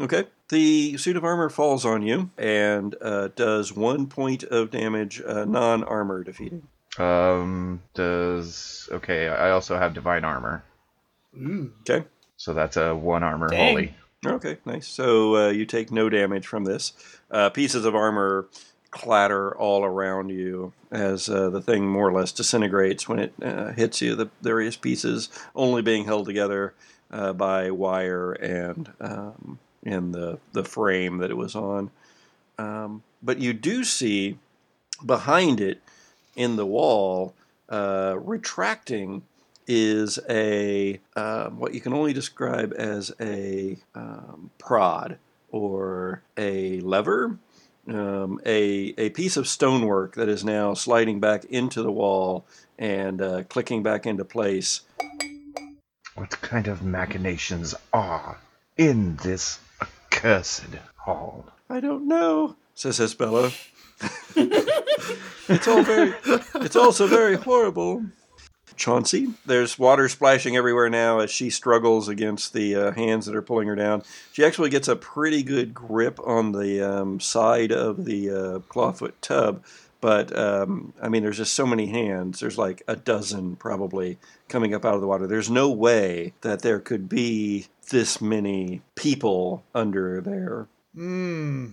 [0.00, 0.24] okay?
[0.48, 5.44] The suit of armor falls on you and uh, does one point of damage, uh,
[5.46, 6.68] non-armor defeating.
[6.98, 9.28] Um, does okay?
[9.28, 10.62] I also have divine armor,
[11.34, 11.72] Ooh.
[11.80, 12.06] Okay.
[12.36, 13.74] So that's a one armor Dang.
[13.74, 13.94] holy.
[14.24, 14.86] Okay, nice.
[14.86, 16.92] So uh, you take no damage from this.
[17.30, 18.48] Uh, pieces of armor
[18.92, 23.72] clatter all around you as uh, the thing more or less disintegrates when it uh,
[23.72, 24.14] hits you.
[24.14, 26.74] The various pieces only being held together
[27.10, 31.90] uh, by wire and um, in the the frame that it was on.
[32.58, 34.38] Um, but you do see
[35.04, 35.80] behind it
[36.36, 37.34] in the wall,
[37.68, 39.22] uh, retracting,
[39.66, 45.18] is a uh, what you can only describe as a um, prod
[45.50, 47.38] or a lever,
[47.88, 52.44] um, a a piece of stonework that is now sliding back into the wall
[52.78, 54.82] and uh, clicking back into place.
[56.14, 58.38] What kind of machinations are
[58.76, 60.64] in this accursed
[60.96, 61.46] hall?
[61.70, 63.50] I don't know, says Isabella.
[64.36, 66.12] it's all very,
[66.56, 68.04] it's also very horrible.
[68.76, 73.42] Chauncey, there's water splashing everywhere now as she struggles against the uh, hands that are
[73.42, 74.02] pulling her down.
[74.32, 79.12] She actually gets a pretty good grip on the um, side of the uh, clawfoot
[79.20, 79.64] tub,
[80.00, 82.40] but um, I mean, there's just so many hands.
[82.40, 85.26] There's like a dozen probably coming up out of the water.
[85.26, 90.66] There's no way that there could be this many people under there.
[90.94, 91.70] Hmm.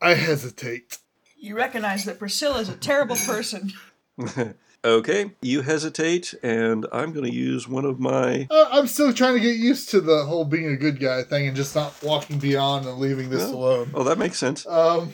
[0.00, 0.98] I hesitate.
[1.36, 3.72] You recognize that Priscilla is a terrible person.
[4.84, 8.48] Okay, you hesitate, and I'm going to use one of my.
[8.50, 11.46] Uh, I'm still trying to get used to the whole being a good guy thing
[11.46, 13.58] and just not walking beyond and leaving this No.
[13.58, 13.90] alone.
[13.94, 14.66] Oh, that makes sense.
[14.66, 15.12] Um,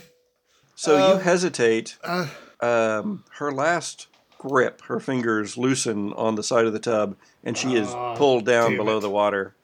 [0.75, 1.99] So you Um, hesitate.
[2.03, 2.29] uh,
[2.63, 4.07] Um, her last
[4.39, 8.47] grip, her fingers loosen on the side of the tub, and she is Ah, pulled
[8.47, 9.01] down below it.
[9.01, 9.55] the water.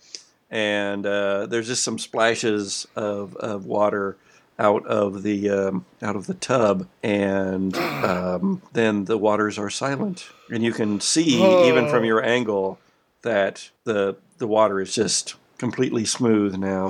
[0.50, 4.16] And uh, there's just some splashes of, of water
[4.58, 10.26] out of the um, out of the tub, and um, then the waters are silent,
[10.50, 12.06] and you can see even from Oh.
[12.06, 12.78] your angle
[13.22, 16.88] that the the water is just completely smooth now.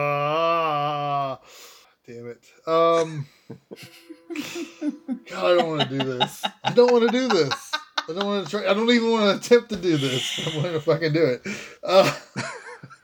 [0.00, 1.36] uh,
[2.06, 2.44] damn it.
[2.66, 3.26] Um,
[5.28, 6.42] God, I don't want to do this.
[6.64, 7.72] I don't want to do this.
[8.08, 8.68] I don't want to try.
[8.70, 10.46] I don't even want to attempt to do this.
[10.46, 11.46] I'm going to fucking do it.
[11.82, 12.12] Uh,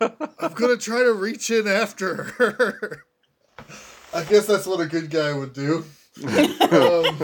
[0.00, 3.04] I'm going to try to reach in after her.
[4.16, 5.84] I guess that's what a good guy would do.
[6.66, 7.18] Um,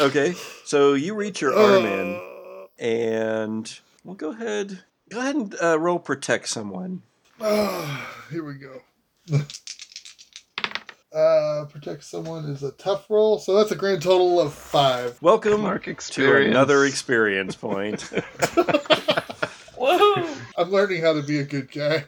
[0.00, 2.14] Okay, so you reach your arm in.
[2.14, 7.02] uh, and we'll go ahead go ahead and uh, roll protect someone
[7.40, 8.82] Ah, here we go.
[11.14, 15.16] Uh, protect someone is a tough roll, so that's a grand total of five.
[15.22, 19.33] welcome Mark to another experience point Woohoo!
[20.56, 22.04] I'm learning how to be a good guy.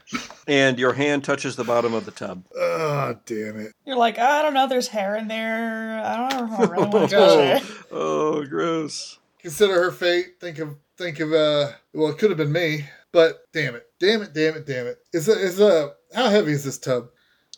[0.46, 3.72] and your hand touches the bottom of the tub Ah, damn it.
[3.84, 6.00] You're like, I don't know, there's hair in there.
[6.04, 7.52] I don't know, I really want to Oh.
[7.52, 7.76] touch it.
[7.90, 10.40] oh gross Consider her fate.
[10.40, 11.70] Think of think of uh.
[11.94, 14.98] Well, it could have been me, but damn it, damn it, damn it, damn it.
[15.12, 17.08] Is a is a how heavy is this tub?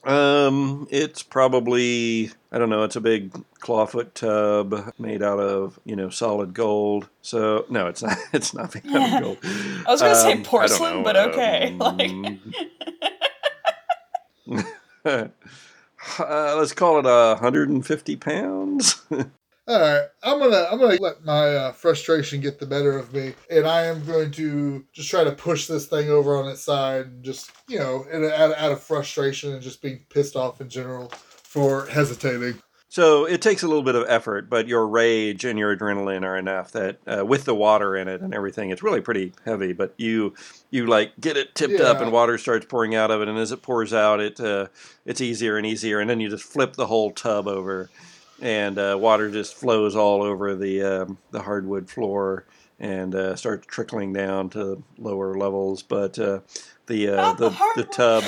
[0.09, 2.83] Um, it's probably I don't know.
[2.83, 7.09] It's a big clawfoot tub made out of you know solid gold.
[7.21, 8.17] So no, it's not.
[8.33, 9.39] It's not made out of gold.
[9.87, 11.77] I was gonna say Um, don't porcelain, know, but okay.
[11.81, 12.41] um,
[15.05, 19.03] uh, let's call it a hundred and fifty pounds.
[19.69, 23.35] All right, I'm gonna I'm gonna let my uh, frustration get the better of me,
[23.51, 27.05] and I am going to just try to push this thing over on its side,
[27.05, 30.71] and just you know, out, of, out of frustration and just being pissed off in
[30.71, 32.63] general for hesitating.
[32.89, 36.39] So it takes a little bit of effort, but your rage and your adrenaline are
[36.39, 39.75] enough that uh, with the water in it and everything, it's really pretty heavy.
[39.75, 40.33] But you
[40.71, 43.53] you like get it tipped up, and water starts pouring out of it, and as
[43.53, 44.69] it pours out, it uh,
[45.05, 47.91] it's easier and easier, and then you just flip the whole tub over,
[48.41, 52.47] and uh, water just flows all over the um, the hardwood floor
[52.81, 55.83] and uh, starts trickling down to lower levels.
[55.83, 56.41] But uh,
[56.87, 58.25] the uh, the the the tub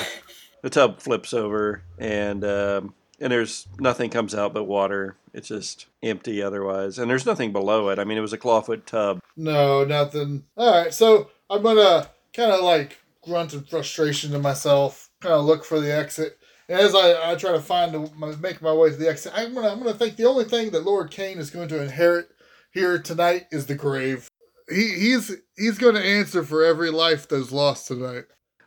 [0.61, 5.15] the tub flips over and um, and there's nothing comes out but water.
[5.33, 7.99] It's just empty otherwise, and there's nothing below it.
[7.99, 9.21] I mean, it was a clawfoot tub.
[9.37, 10.43] No, nothing.
[10.57, 15.45] All right, so I'm gonna kind of like grunt in frustration to myself, kind of
[15.45, 16.37] look for the exit.
[16.71, 19.33] And as I, I try to find the, my, make my way to the exit,
[19.35, 22.29] I'm gonna I'm gonna think the only thing that Lord Caine is going to inherit
[22.71, 24.29] here tonight is the grave.
[24.69, 28.23] He he's he's going to answer for every life that's lost tonight.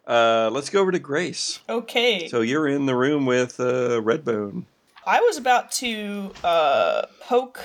[0.07, 1.61] Uh, let's go over to Grace.
[1.67, 2.29] Okay.
[2.29, 4.67] So you're in the room with uh, Redbone.
[5.07, 7.59] I was about to uh, poke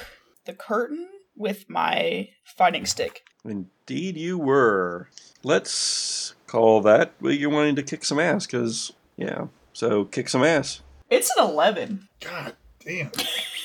[0.45, 3.25] the curtain with my fighting stick.
[3.43, 5.09] Indeed, you were.
[5.43, 7.11] Let's call that.
[7.19, 9.47] Well, you're wanting to kick some ass, because yeah.
[9.79, 10.81] So kick some ass.
[11.09, 12.09] It's an 11.
[12.19, 13.11] God damn.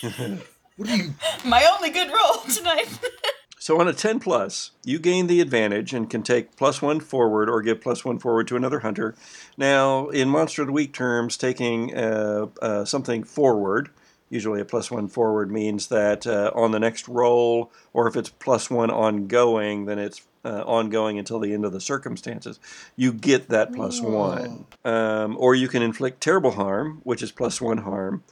[0.76, 1.14] what do you?
[1.44, 2.86] My only good roll tonight.
[3.58, 7.48] So on a 10 plus, you gain the advantage and can take plus one forward
[7.48, 9.14] or give plus one forward to another hunter.
[9.56, 13.88] Now, in Monster of the Week terms, taking uh, uh, something forward,
[14.28, 18.28] usually a plus one forward, means that uh, on the next roll, or if it's
[18.28, 22.60] plus one ongoing, then it's uh, ongoing until the end of the circumstances.
[22.96, 24.66] You get that plus one.
[24.84, 28.22] Um, or you can inflict terrible harm, which is plus one harm.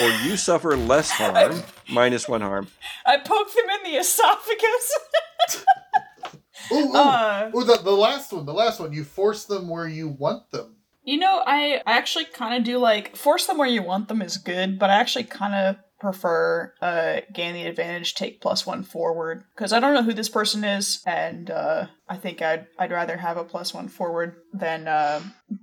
[0.00, 2.68] or you suffer less harm, minus one harm.
[3.04, 4.98] I poked him in the esophagus.
[6.72, 8.92] Oh, oh, uh, oh the, the last one, the last one.
[8.92, 10.74] You force them where you want them.
[11.04, 14.20] you know, I I actually kind of do like force them where you want them
[14.20, 18.82] is good, but I actually kind of prefer uh gain the advantage, take plus one
[18.82, 22.92] forward because I don't know who this person is, and uh I think I'd I'd
[22.92, 25.22] rather have a plus one forward than uh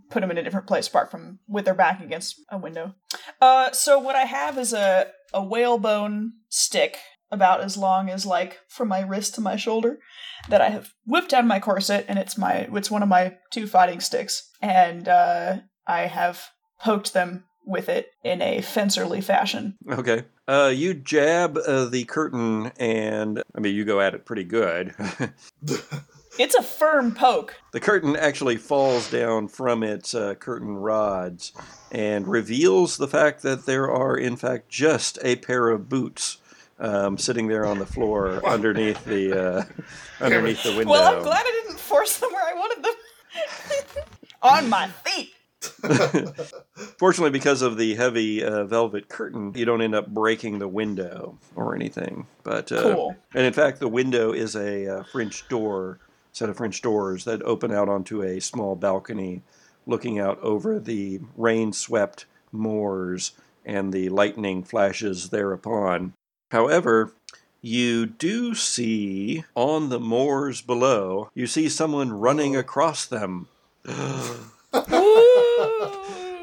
[0.10, 2.96] put them in a different place apart from with their back against a window.
[3.42, 6.98] Uh, so what I have is a a whalebone stick
[7.32, 9.98] about as long as like from my wrist to my shoulder
[10.50, 13.38] that I have whipped out of my corset, and it's my it's one of my
[13.52, 19.76] two fighting sticks, and uh, I have poked them with it in a fencerly fashion.
[19.90, 20.24] Okay.
[20.48, 24.94] Uh, you jab uh, the curtain, and I mean, you go at it pretty good.
[26.40, 27.56] It's a firm poke.
[27.74, 31.54] the curtain actually falls down from its uh, curtain rods
[31.92, 36.38] and reveals the fact that there are, in fact, just a pair of boots
[36.80, 39.64] um, sitting there on the floor underneath the uh,
[40.20, 40.92] underneath the window.
[40.92, 42.94] Well, I'm glad I didn't force them where I wanted them.
[44.42, 45.33] On my feet.
[46.98, 51.38] Fortunately, because of the heavy uh, velvet curtain, you don't end up breaking the window
[51.56, 52.28] or anything.
[52.44, 53.16] But uh, Cool.
[53.34, 56.00] and in fact, the window is a uh, French door,
[56.32, 59.42] set of French doors that open out onto a small balcony,
[59.86, 63.32] looking out over the rain-swept moors
[63.66, 66.14] and the lightning flashes thereupon.
[66.52, 67.14] However,
[67.62, 73.48] you do see on the moors below, you see someone running across them.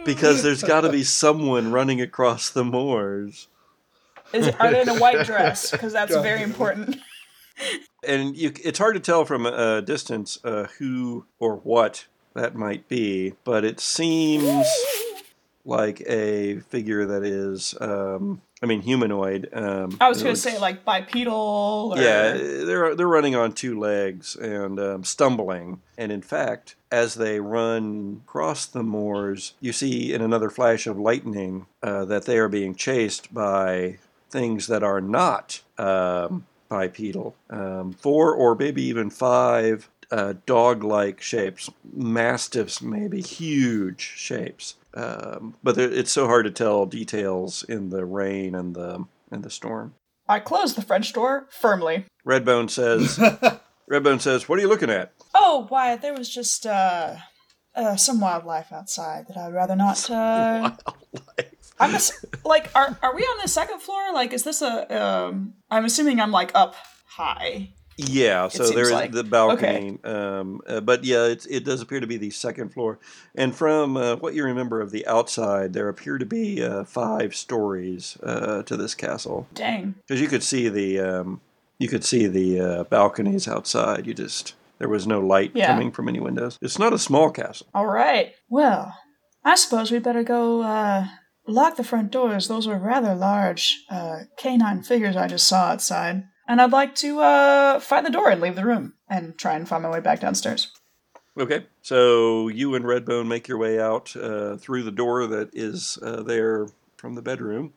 [0.00, 0.04] Ooh.
[0.04, 3.48] Because there's got to be someone running across the moors.
[4.32, 5.70] Is it, are they in a white dress?
[5.72, 6.22] Because that's God.
[6.22, 6.96] very important.
[8.06, 12.88] And you, it's hard to tell from a distance uh, who or what that might
[12.88, 14.66] be, but it seems
[15.64, 19.48] like a figure that is, um, I mean, humanoid.
[19.52, 21.94] Um, I was going to say like bipedal.
[21.94, 22.00] Or...
[22.00, 25.80] Yeah, they're they're running on two legs and um, stumbling.
[25.98, 30.98] And in fact, as they run across the moors, you see in another flash of
[30.98, 33.98] lightning uh, that they are being chased by
[34.30, 37.34] things that are not um, bipedal.
[37.50, 44.74] Um, four or maybe even five uh, dog-like shapes, mastiffs, maybe huge shapes.
[44.94, 49.50] Um, but it's so hard to tell details in the rain and the and the
[49.50, 49.94] storm.
[50.28, 52.06] I closed the French door firmly.
[52.26, 53.18] Redbone says,
[53.90, 55.96] Redbone says, "What are you looking at?" Oh, why?
[55.96, 57.16] There was just uh,
[57.74, 60.10] uh, some wildlife outside that I'd rather not.
[60.10, 60.72] Uh,
[61.12, 61.54] Wildlife.
[61.80, 64.12] I'm ass- like, are are we on the second floor?
[64.12, 65.02] Like, is this a?
[65.02, 66.74] Um, I'm assuming I'm like up
[67.06, 67.70] high.
[68.08, 69.12] Yeah, so there is like.
[69.12, 72.98] the balcony, um, uh, but yeah, it, it does appear to be the second floor.
[73.34, 77.34] And from uh, what you remember of the outside, there appear to be uh, five
[77.34, 79.94] stories uh, to this castle Dang.
[80.06, 81.40] because you could see the um,
[81.78, 84.06] you could see the uh, balconies outside.
[84.06, 85.66] You just there was no light Yeah.
[85.66, 86.58] coming from any windows.
[86.62, 87.66] It's not a small castle.
[87.74, 88.32] All right.
[88.48, 88.94] Well,
[89.44, 91.06] I suppose we better go uh,
[91.46, 92.48] lock the front doors.
[92.48, 96.24] Those were rather large uh, canine figures I just saw outside.
[96.50, 99.68] And I'd like to uh, find the door and leave the room and try and
[99.68, 100.72] find my way back downstairs.
[101.38, 105.96] Okay, so you and Redbone make your way out uh, through the door that is
[106.02, 107.72] uh, there from the bedroom.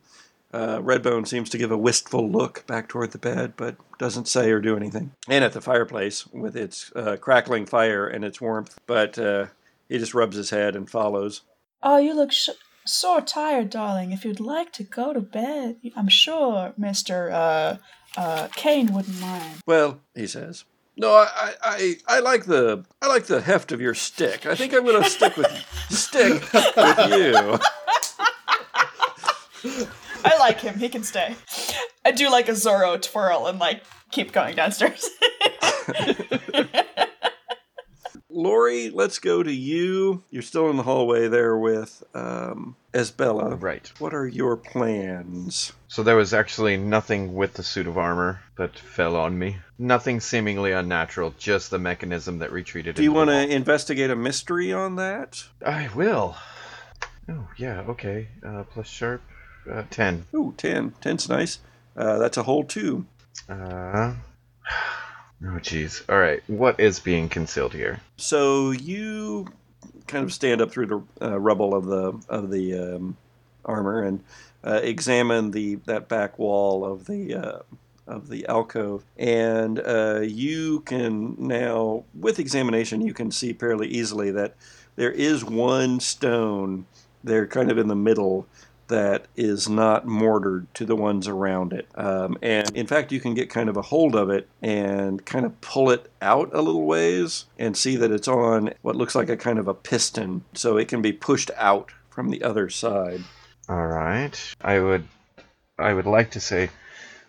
[0.52, 4.50] Uh, Redbone seems to give a wistful look back toward the bed, but doesn't say
[4.50, 5.12] or do anything.
[5.28, 9.46] And at the fireplace with its uh, crackling fire and its warmth, but uh,
[9.88, 11.42] he just rubs his head and follows.
[11.80, 12.48] Oh, you look sh-
[12.84, 14.10] so tired, darling.
[14.10, 17.78] If you'd like to go to bed, I'm sure Mr.
[18.16, 19.56] Uh, Caine wouldn't mind.
[19.66, 20.64] Well, he says,
[20.96, 24.46] "No, I, I, I, I like the I like the heft of your stick.
[24.46, 25.50] I think I'm going to stick with
[25.90, 27.58] stick with you."
[30.24, 30.78] I like him.
[30.78, 31.34] He can stay.
[32.04, 35.08] I do like a Zorro twirl and like keep going downstairs.
[38.34, 40.22] Lori, let's go to you.
[40.30, 43.60] You're still in the hallway there with um, Esbella.
[43.60, 43.90] Right.
[43.98, 45.72] What are your plans?
[45.88, 49.58] So there was actually nothing with the suit of armor that fell on me.
[49.78, 52.96] Nothing seemingly unnatural, just the mechanism that retreated.
[52.96, 55.44] Do you want to investigate a mystery on that?
[55.64, 56.36] I will.
[57.28, 58.28] Oh yeah, okay.
[58.44, 59.22] Uh, plus sharp,
[59.70, 60.26] uh, ten.
[60.34, 60.94] Ooh, 10.
[61.00, 61.60] 10's nice.
[61.96, 63.06] Uh, that's a whole two.
[63.48, 64.14] Uh.
[65.42, 66.02] Oh jeez.
[66.08, 66.42] All right.
[66.46, 68.00] What is being concealed here?
[68.16, 69.46] So you
[70.06, 73.16] kind of stand up through the uh, rubble of the of the um,
[73.64, 74.22] armor and
[74.64, 77.58] uh, examine the that back wall of the uh,
[78.06, 84.30] of the alcove, and uh, you can now, with examination, you can see fairly easily
[84.30, 84.54] that
[84.96, 86.86] there is one stone
[87.22, 88.46] there, kind of in the middle.
[88.88, 91.88] That is not mortared to the ones around it.
[91.94, 95.46] Um, and in fact, you can get kind of a hold of it and kind
[95.46, 99.30] of pull it out a little ways and see that it's on what looks like
[99.30, 100.44] a kind of a piston.
[100.52, 103.22] So it can be pushed out from the other side.
[103.68, 104.38] All right.
[104.60, 105.08] I would.
[105.78, 106.70] I would like to say,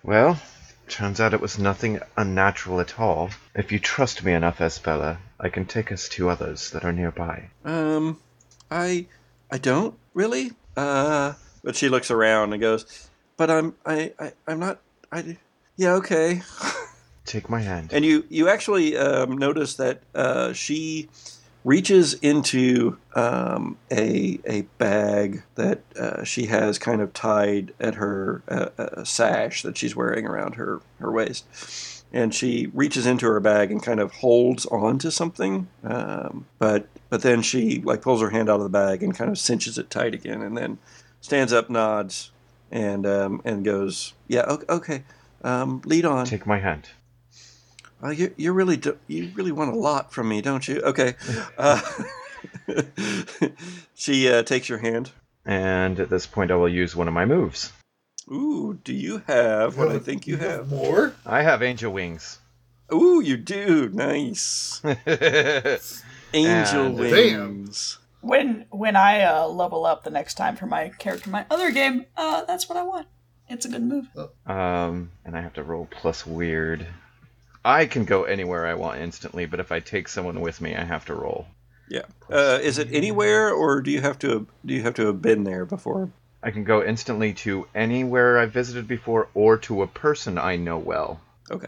[0.03, 0.39] well,
[0.88, 3.32] turns out it was nothing unnatural at all.
[3.56, 7.49] If you trust me enough, Esbella, I can take us to others that are nearby.
[7.64, 8.20] Um,
[8.70, 9.08] I,
[9.51, 10.51] I don't really.
[10.78, 11.34] Uh,
[11.66, 14.80] but she looks around and goes, "But I'm, I, I I'm not.
[15.11, 15.38] I,
[15.76, 16.41] yeah, okay."
[17.26, 17.89] Take my hand.
[17.91, 21.09] And you you actually um, notice that uh, she
[21.66, 28.43] reaches into um, a a bag that uh, she has kind of tied at her
[28.47, 31.45] uh, a sash that she's wearing around her her waist.
[32.13, 36.88] And she reaches into her bag and kind of holds on to something, um, but
[37.09, 39.78] but then she like pulls her hand out of the bag and kind of cinches
[39.78, 40.78] it tight again, and then
[41.26, 42.32] stands up, nods,
[42.71, 45.03] and um, and goes, "Yeah, okay,
[45.43, 46.89] um, lead on." Take my hand.
[48.03, 50.82] Uh, you you really do, you really want a lot from me, don't you?
[50.82, 51.15] Okay.
[51.57, 51.82] Uh,
[53.95, 55.11] she uh, takes your hand.
[55.45, 57.71] And at this point, I will use one of my moves.
[58.32, 60.69] Ooh, do you have what I think you have?
[60.69, 61.13] more.
[61.26, 62.39] I have angel wings.
[62.91, 63.89] Ooh, you do.
[63.89, 64.82] Nice.
[66.34, 67.99] Angel And- wings.
[68.26, 71.71] When when I uh, level up the next time for my character, in my other
[71.71, 73.07] game, uh, that's what I want.
[73.47, 74.07] It's a good move.
[74.47, 76.88] um, and I have to roll plus weird.
[77.63, 80.84] I can go anywhere I want instantly, but if I take someone with me, I
[80.84, 81.47] have to roll.
[81.89, 82.03] Yeah.
[82.30, 85.43] Uh, is it anywhere, or do you have to do you have to have been
[85.43, 86.09] there before?
[86.41, 90.78] I can go instantly to anywhere I've visited before or to a person I know
[90.78, 91.19] well.
[91.49, 91.67] Okay.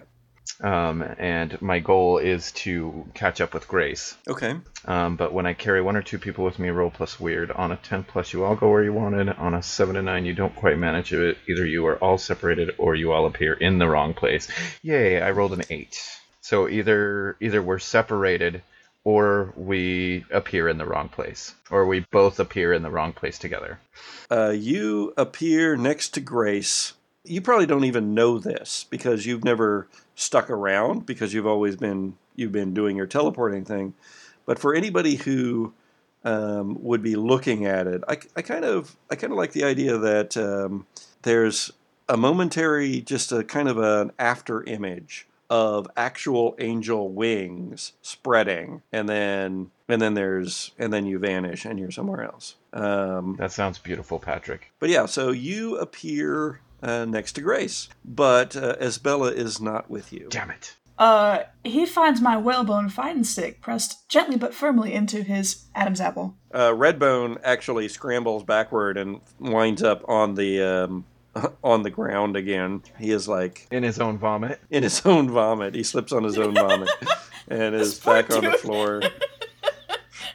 [0.62, 4.16] Um, and my goal is to catch up with Grace.
[4.28, 4.56] Okay.
[4.86, 7.52] Um, but when I carry one or two people with me, roll plus weird.
[7.52, 9.30] On a 10 plus, you all go where you wanted.
[9.30, 11.38] On a 7 to 9, you don't quite manage it.
[11.48, 14.48] Either you are all separated or you all appear in the wrong place.
[14.82, 16.10] Yay, I rolled an 8.
[16.42, 18.62] So either either we're separated
[19.04, 21.54] or we appear in the wrong place.
[21.70, 23.80] Or we both appear in the wrong place together.
[24.30, 26.94] Uh, you appear next to Grace.
[27.28, 32.16] You probably don't even know this because you've never stuck around because you've always been
[32.36, 33.94] you've been doing your teleporting thing.
[34.46, 35.74] But for anybody who
[36.24, 39.64] um, would be looking at it, I, I kind of I kind of like the
[39.64, 40.86] idea that um,
[41.24, 41.72] there's
[42.10, 49.08] a momentary, just a kind of an after image of actual angel wings spreading, and
[49.08, 52.56] then and then there's and then you vanish and you're somewhere else.
[52.74, 54.72] Um, That sounds beautiful, Patrick.
[54.80, 60.12] but yeah, so you appear uh, next to Grace, but uh, Esbella is not with
[60.14, 60.28] you.
[60.30, 60.76] Damn it.
[60.98, 66.36] Uh, he finds my whalebone fighting stick pressed gently but firmly into his Adam's apple.
[66.52, 71.06] Uh, Redbone actually scrambles backward and winds up on the um,
[71.64, 72.82] on the ground again.
[72.98, 74.60] He is like In his own vomit.
[74.72, 75.76] in his own vomit.
[75.76, 76.90] He slips on his own vomit
[77.48, 79.02] and is This poor back on the floor.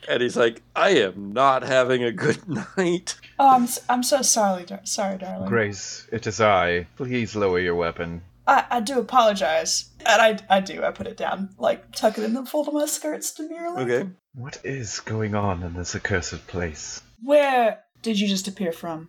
[0.09, 2.41] And he's like, "I am not having a good
[2.77, 5.49] night." Oh, I'm, s- I'm so sorry, dar- sorry, darling.
[5.49, 6.87] Grace, it is I.
[6.97, 8.23] Please lower your weapon.
[8.47, 9.91] I, I do apologize.
[10.05, 10.83] And I, I do.
[10.83, 13.83] I put it down, like, tuck it in the fold of my skirts demurely.
[13.85, 14.11] Okay.
[14.35, 17.01] What is going on in this accursed place?
[17.23, 19.09] Where did you just appear from?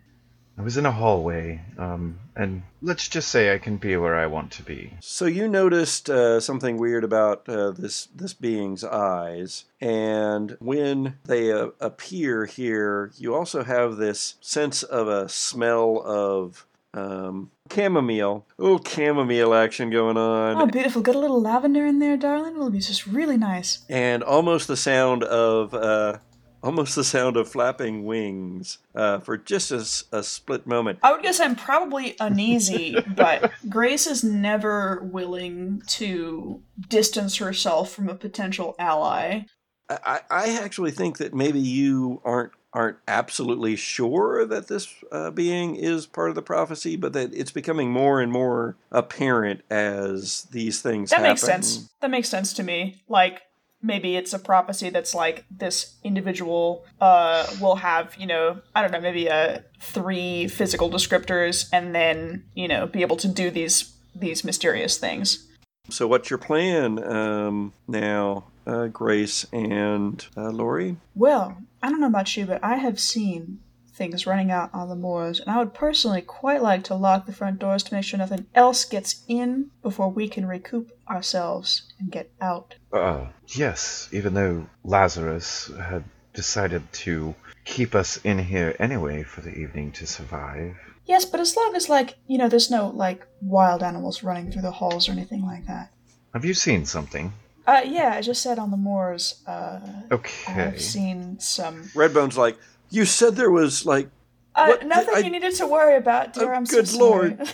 [0.58, 4.28] I was in a hallway, um, and let's just say I can be where I
[4.28, 4.94] want to be.
[5.00, 11.52] So you noticed uh, something weird about uh, this this being's eyes, and when they
[11.52, 18.46] uh, appear here, you also have this sense of a smell of um, chamomile.
[18.60, 20.62] Oh, chamomile action going on.
[20.62, 21.02] Oh, beautiful.
[21.02, 22.54] Got a little lavender in there, darling.
[22.54, 23.84] It'll be just really nice.
[23.90, 26.20] and almost the sound of uh,
[26.64, 31.00] almost the sound of flapping wings uh, for just a split moment.
[31.04, 38.10] I would guess I'm probably uneasy, but Grace is never willing to distance herself from
[38.10, 39.42] a potential ally.
[39.90, 45.30] I, I I actually think that maybe you aren't aren't absolutely sure that this uh,
[45.30, 50.44] being is part of the prophecy, but that it's becoming more and more apparent as
[50.52, 51.32] these things That happen.
[51.32, 51.90] makes sense.
[52.02, 53.04] That makes sense to me.
[53.08, 53.44] Like
[53.84, 58.92] maybe it's a prophecy that's like this individual uh will have, you know, I don't
[58.92, 63.94] know, maybe uh three physical descriptors and then, you know, be able to do these
[64.16, 65.48] these mysterious things.
[65.90, 70.96] So, what's your plan um, now, uh, Grace and uh, Lori?
[71.14, 73.60] Well, I don't know about you, but I have seen
[73.94, 77.34] things running out on the moors, and I would personally quite like to lock the
[77.34, 82.12] front doors to make sure nothing else gets in before we can recoup ourselves and
[82.12, 82.76] get out.
[82.92, 87.36] Uh, yes, even though Lazarus had decided to
[87.66, 90.76] keep us in here anyway for the evening to survive.
[91.06, 94.62] Yes, but as long as, like, you know, there's no, like, wild animals running through
[94.64, 95.92] the halls or anything like that.
[96.34, 97.34] Have you seen something?
[97.68, 99.80] Uh, yeah, I just said on the moors, uh,
[100.12, 100.54] Okay.
[100.64, 101.84] I've seen some.
[101.94, 102.58] Redbone's like,
[102.94, 104.10] You said there was like
[104.56, 106.54] Uh, What- nothing I- you needed to worry about, dear.
[106.54, 106.82] Oh, I'm sorry.
[106.82, 107.50] good so lord.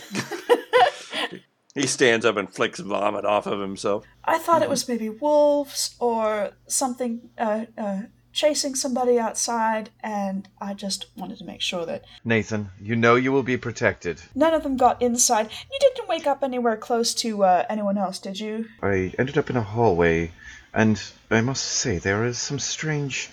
[1.74, 4.04] He stands up and flicks vomit off of himself.
[4.24, 8.00] I thought it was maybe wolves or something uh, uh,
[8.32, 13.30] chasing somebody outside, and I just wanted to make sure that Nathan, you know you
[13.30, 14.20] will be protected.
[14.34, 15.48] none of them got inside.
[15.72, 18.66] You didn't wake up anywhere close to uh, anyone else, did you?
[18.82, 20.32] I ended up in a hallway,
[20.74, 23.30] and I must say there is some strange,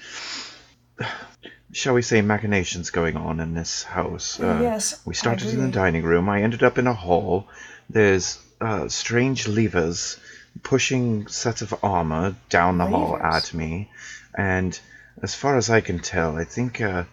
[1.72, 4.40] shall we say, machinations going on in this house.
[4.40, 6.30] Uh, Yes, We started in the dining room.
[6.30, 7.48] I ended up in a hall.
[7.90, 10.20] There's uh, strange levers
[10.64, 13.90] pushing sets of armor down the hall at me,
[14.36, 14.80] and
[15.22, 17.04] as far as I can tell, I think uh,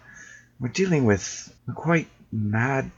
[0.59, 2.91] we're dealing with a quite mad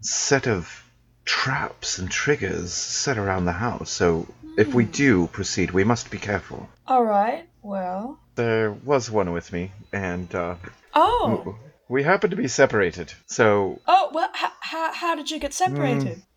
[0.00, 0.82] set of
[1.24, 3.90] traps and triggers set around the house.
[3.90, 4.26] So
[4.56, 6.68] if we do proceed, we must be careful.
[6.86, 7.46] All right.
[7.62, 8.18] Well.
[8.34, 10.56] There was one with me, and uh,
[10.94, 11.56] Oh.
[11.88, 13.12] we happened to be separated.
[13.26, 14.10] So Oh.
[14.12, 14.30] Well.
[14.34, 16.22] H- h- how did you get separated?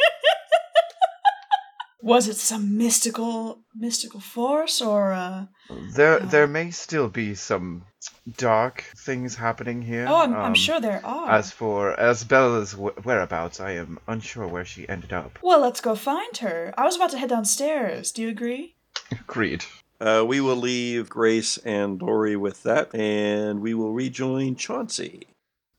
[2.01, 5.47] Was it some mystical mystical force or uh
[5.94, 7.82] There, there may still be some
[8.36, 10.07] dark things happening here.
[10.09, 11.30] Oh, I'm, I'm Um, sure there are.
[11.30, 15.38] As for Asbella's wh- whereabouts, I am unsure where she ended up.
[15.42, 16.72] Well, let's go find her.
[16.78, 18.12] I was about to head downstairs.
[18.12, 18.76] Do you agree?
[19.11, 19.64] Agreed.
[20.01, 25.26] Uh, we will leave Grace and Lori with that, and we will rejoin Chauncey.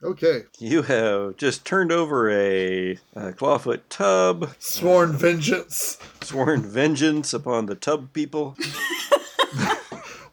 [0.04, 0.44] Okay.
[0.60, 5.98] You have just turned over a, a clawfoot tub, Sworn vengeance.
[6.22, 8.56] sworn vengeance upon the tub people,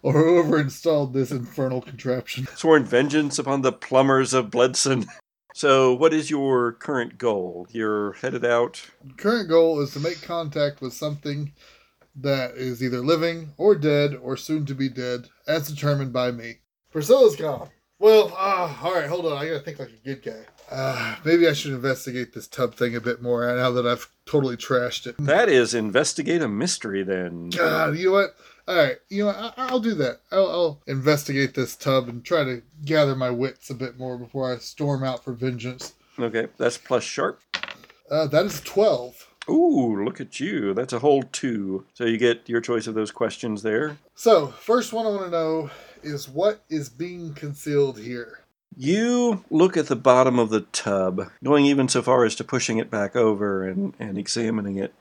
[0.03, 2.47] Or whoever installed this infernal contraption.
[2.57, 5.07] sworn vengeance upon the plumbers of Bledson.
[5.55, 7.67] So, what is your current goal?
[7.71, 8.91] You're headed out.
[9.17, 11.53] Current goal is to make contact with something
[12.17, 16.59] that is either living or dead or soon to be dead, as determined by me.
[16.93, 17.71] Priscilla's gone.
[17.99, 19.39] Well, ah, all right, hold on.
[19.39, 20.45] I gotta think like a good guy.
[20.71, 24.57] Uh, maybe I should investigate this tub thing a bit more now that I've totally
[24.57, 25.17] trashed it.
[25.19, 27.51] That is investigate a mystery, then.
[27.51, 28.35] God, you know what?
[28.67, 29.37] All right, you know what?
[29.37, 30.21] I- I'll do that.
[30.33, 34.53] I'll, I'll investigate this tub and try to gather my wits a bit more before
[34.53, 35.93] I storm out for vengeance.
[36.19, 37.41] Okay, that's plus sharp.
[38.11, 39.29] Uh, that is 12.
[39.51, 40.73] Ooh, look at you.
[40.73, 41.85] That's a whole two.
[41.93, 43.99] So you get your choice of those questions there.
[44.15, 45.71] So, first one I want to know
[46.05, 48.41] is what is being concealed here?
[48.77, 52.79] You look at the bottom of the tub, going even so far as to pushing
[52.79, 54.93] it back over and, and examining it.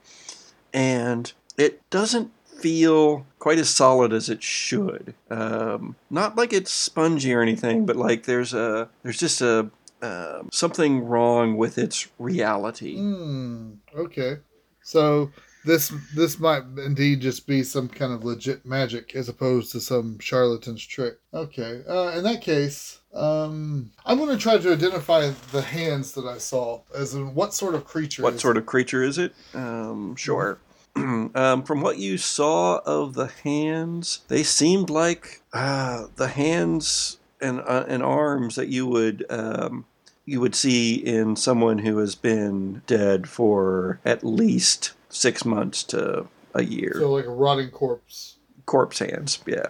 [0.72, 5.16] And it doesn't feel quite as solid as it should.
[5.30, 9.70] Um, not like it's spongy or anything, but like there's a there's just a
[10.01, 12.97] um, something wrong with its reality.
[12.97, 13.74] Hmm.
[13.95, 14.38] Okay.
[14.84, 15.32] So
[15.66, 20.18] this this might indeed just be some kind of legit magic as opposed to some
[20.20, 21.20] charlatan's trick.
[21.34, 21.82] Okay.
[21.88, 26.38] Uh, in that case, um, I'm going to try to identify the hands that I
[26.38, 26.82] saw.
[26.95, 28.24] As in, what sort of creature?
[28.24, 29.34] What sort of creature is it?
[29.53, 30.59] Um, sure.
[30.95, 37.61] um, from what you saw of the hands, they seemed like uh, the hands and
[37.61, 39.86] uh, and arms that you would um,
[40.26, 46.28] you would see in someone who has been dead for at least six months to
[46.55, 46.93] a year.
[46.95, 48.38] So like a rotting corpse.
[48.66, 49.68] Corpse hands, yeah.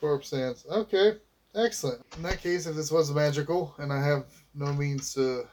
[0.00, 0.64] Corpse hands.
[0.70, 1.18] Okay.
[1.54, 2.02] Excellent.
[2.16, 5.46] In that case, if this was magical and I have no means to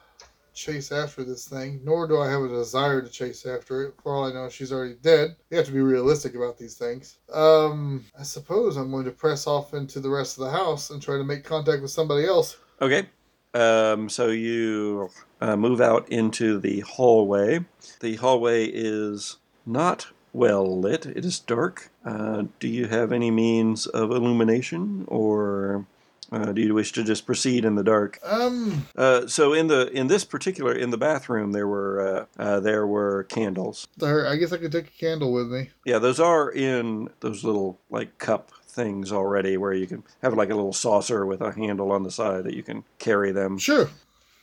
[0.53, 4.13] chase after this thing, nor do I have a desire to chase after it, for
[4.13, 5.35] all I know, she's already dead.
[5.49, 7.17] You have to be realistic about these things.
[7.33, 11.01] Um, I suppose I'm going to press off into the rest of the house and
[11.01, 12.57] try to make contact with somebody else.
[12.81, 13.07] Okay.
[13.53, 15.09] Um, so you
[15.41, 17.65] uh, move out into the hallway.
[17.99, 21.89] The hallway is not well lit, it is dark.
[22.05, 25.87] Uh, do you have any means of illumination, or
[26.31, 28.19] uh, do you wish to just proceed in the dark?
[28.23, 32.59] Um, Uh, so in the in this particular in the bathroom there were uh, uh,
[32.59, 33.87] there were candles.
[33.97, 35.71] there, I guess I could take a candle with me.
[35.85, 40.49] Yeah, those are in those little like cup things already, where you can have like
[40.49, 43.57] a little saucer with a handle on the side that you can carry them.
[43.57, 43.89] Sure.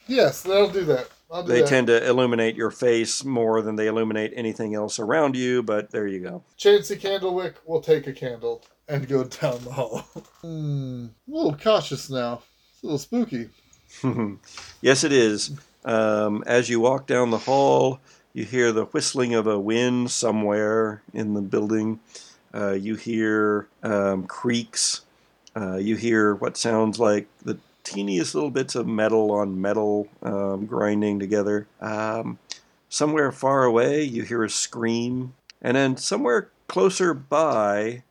[0.07, 1.09] Yes, that'll do that.
[1.31, 1.69] I'll do They that.
[1.69, 6.07] tend to illuminate your face more than they illuminate anything else around you, but there
[6.07, 6.43] you go.
[6.57, 10.07] Chauncey Candlewick will take a candle and go down the hall.
[10.43, 11.07] Hmm.
[11.29, 12.43] A little cautious now.
[12.73, 13.49] It's a little spooky.
[14.81, 15.51] yes, it is.
[15.85, 17.99] Um, as you walk down the hall,
[18.33, 21.99] you hear the whistling of a wind somewhere in the building.
[22.57, 25.03] Uh, you hear um, creaks.
[25.55, 30.67] Uh, you hear what sounds like the teeniest little bits of metal on metal um,
[30.67, 31.67] grinding together.
[31.81, 32.39] Um,
[32.89, 35.35] somewhere far away, you hear a scream.
[35.61, 38.03] And then somewhere closer by,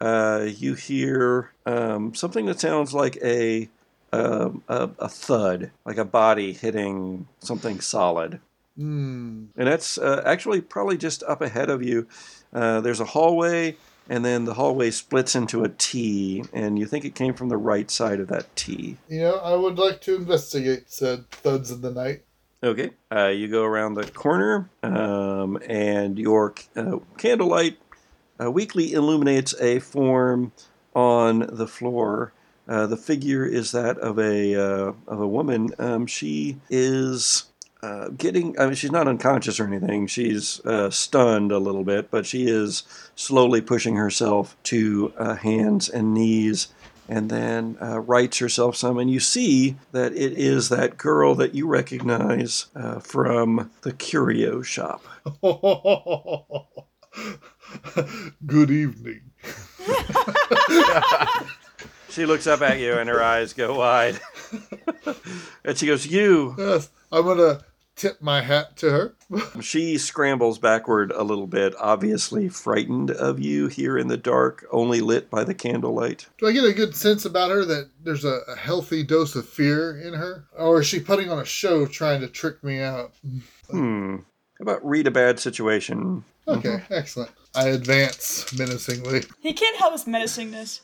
[0.00, 3.68] uh, you hear um, something that sounds like a
[4.12, 8.40] um, a, a thud, like a body hitting something solid.
[8.76, 9.46] Hmm.
[9.56, 12.06] And that's uh, actually probably just up ahead of you.
[12.52, 13.76] Uh, there's a hallway,
[14.08, 17.56] and then the hallway splits into a T, and you think it came from the
[17.56, 18.96] right side of that T.
[19.08, 22.24] You know, I would like to investigate said thuds in the night.
[22.64, 22.90] Okay.
[23.10, 27.78] Uh, you go around the corner, um, and your uh, candlelight
[28.40, 30.52] uh, weakly illuminates a form
[30.94, 32.32] on the floor.
[32.68, 35.70] Uh, the figure is that of a uh, of a woman.
[35.78, 37.51] Um, she is
[37.82, 38.58] uh, getting.
[38.58, 40.06] I mean, she's not unconscious or anything.
[40.06, 42.84] She's uh, stunned a little bit, but she is
[43.16, 46.68] slowly pushing herself to uh, hands and knees
[47.08, 48.98] and then uh, writes herself some.
[48.98, 54.62] And you see that it is that girl that you recognize uh, from the curio
[54.62, 55.04] shop.
[58.46, 59.32] Good evening.
[62.12, 64.20] She looks up at you and her eyes go wide.
[65.64, 66.54] and she goes, You.
[66.58, 67.60] Yes, I'm gonna
[67.96, 69.14] tip my hat to her.
[69.62, 75.00] She scrambles backward a little bit, obviously frightened of you here in the dark, only
[75.00, 76.26] lit by the candlelight.
[76.38, 79.48] Do I get a good sense about her that there's a, a healthy dose of
[79.48, 83.12] fear in her, or is she putting on a show trying to trick me out?
[83.70, 84.16] Hmm.
[84.58, 86.24] How about read a bad situation?
[86.46, 87.30] Okay, excellent.
[87.54, 89.22] I advance menacingly.
[89.40, 90.80] He can't help his menacingness.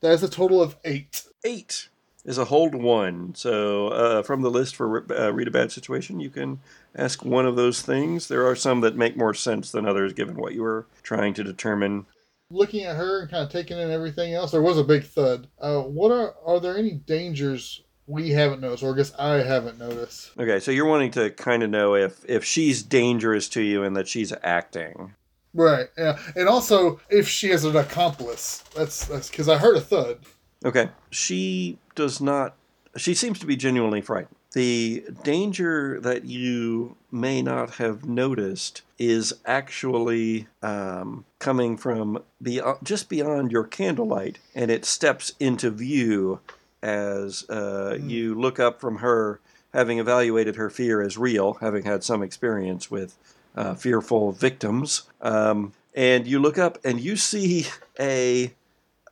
[0.00, 1.24] That is a total of eight.
[1.44, 1.88] Eight
[2.24, 3.34] is a hold one.
[3.34, 6.60] So uh, from the list for uh, read a bad situation, you can
[6.94, 8.28] ask one of those things.
[8.28, 11.44] There are some that make more sense than others given what you were trying to
[11.44, 12.06] determine.
[12.50, 15.48] Looking at her and kind of taking in everything else, there was a big thud.
[15.60, 19.78] Uh, what are are there any dangers we haven't noticed, or I guess I haven't
[19.78, 20.32] noticed?
[20.38, 23.96] Okay, so you're wanting to kind of know if if she's dangerous to you and
[23.96, 25.14] that she's acting.
[25.54, 25.88] Right.
[25.98, 28.64] Yeah, and also if she has an accomplice.
[28.74, 30.18] That's that's because I heard a thud.
[30.64, 30.90] Okay.
[31.10, 32.54] She does not.
[32.96, 34.36] She seems to be genuinely frightened.
[34.52, 43.08] The danger that you may not have noticed is actually um, coming from be- just
[43.08, 46.40] beyond your candlelight, and it steps into view
[46.82, 49.40] as uh, you look up from her
[49.72, 53.16] having evaluated her fear as real, having had some experience with
[53.56, 55.04] uh, fearful victims.
[55.20, 57.66] Um, and you look up and you see
[57.98, 58.52] a,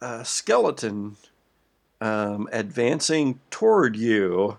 [0.00, 1.16] a skeleton
[2.00, 4.58] um, advancing toward you.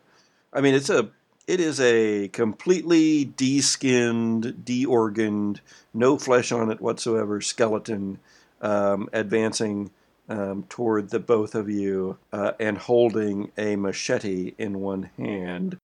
[0.54, 1.10] I mean, it's a
[1.48, 5.60] it is a completely de-skinned, de-organed,
[5.94, 8.20] no flesh on it whatsoever skeleton
[8.62, 9.92] um, advancing
[10.30, 15.78] um, toward the both of you uh, and holding a machete in one hand.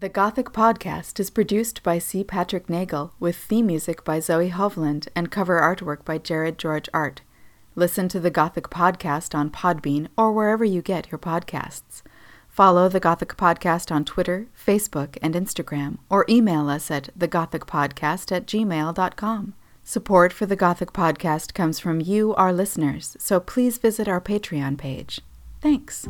[0.00, 2.22] The Gothic Podcast is produced by C.
[2.22, 7.22] Patrick Neagle with theme music by Zoe Hovland and cover artwork by Jared George Art.
[7.78, 12.02] Listen to the Gothic Podcast on Podbean or wherever you get your podcasts.
[12.48, 18.46] Follow the Gothic Podcast on Twitter, Facebook, and Instagram, or email us at thegothicpodcast at
[18.46, 19.54] gmail.com.
[19.84, 24.76] Support for the Gothic Podcast comes from you, our listeners, so please visit our Patreon
[24.76, 25.20] page.
[25.60, 26.08] Thanks.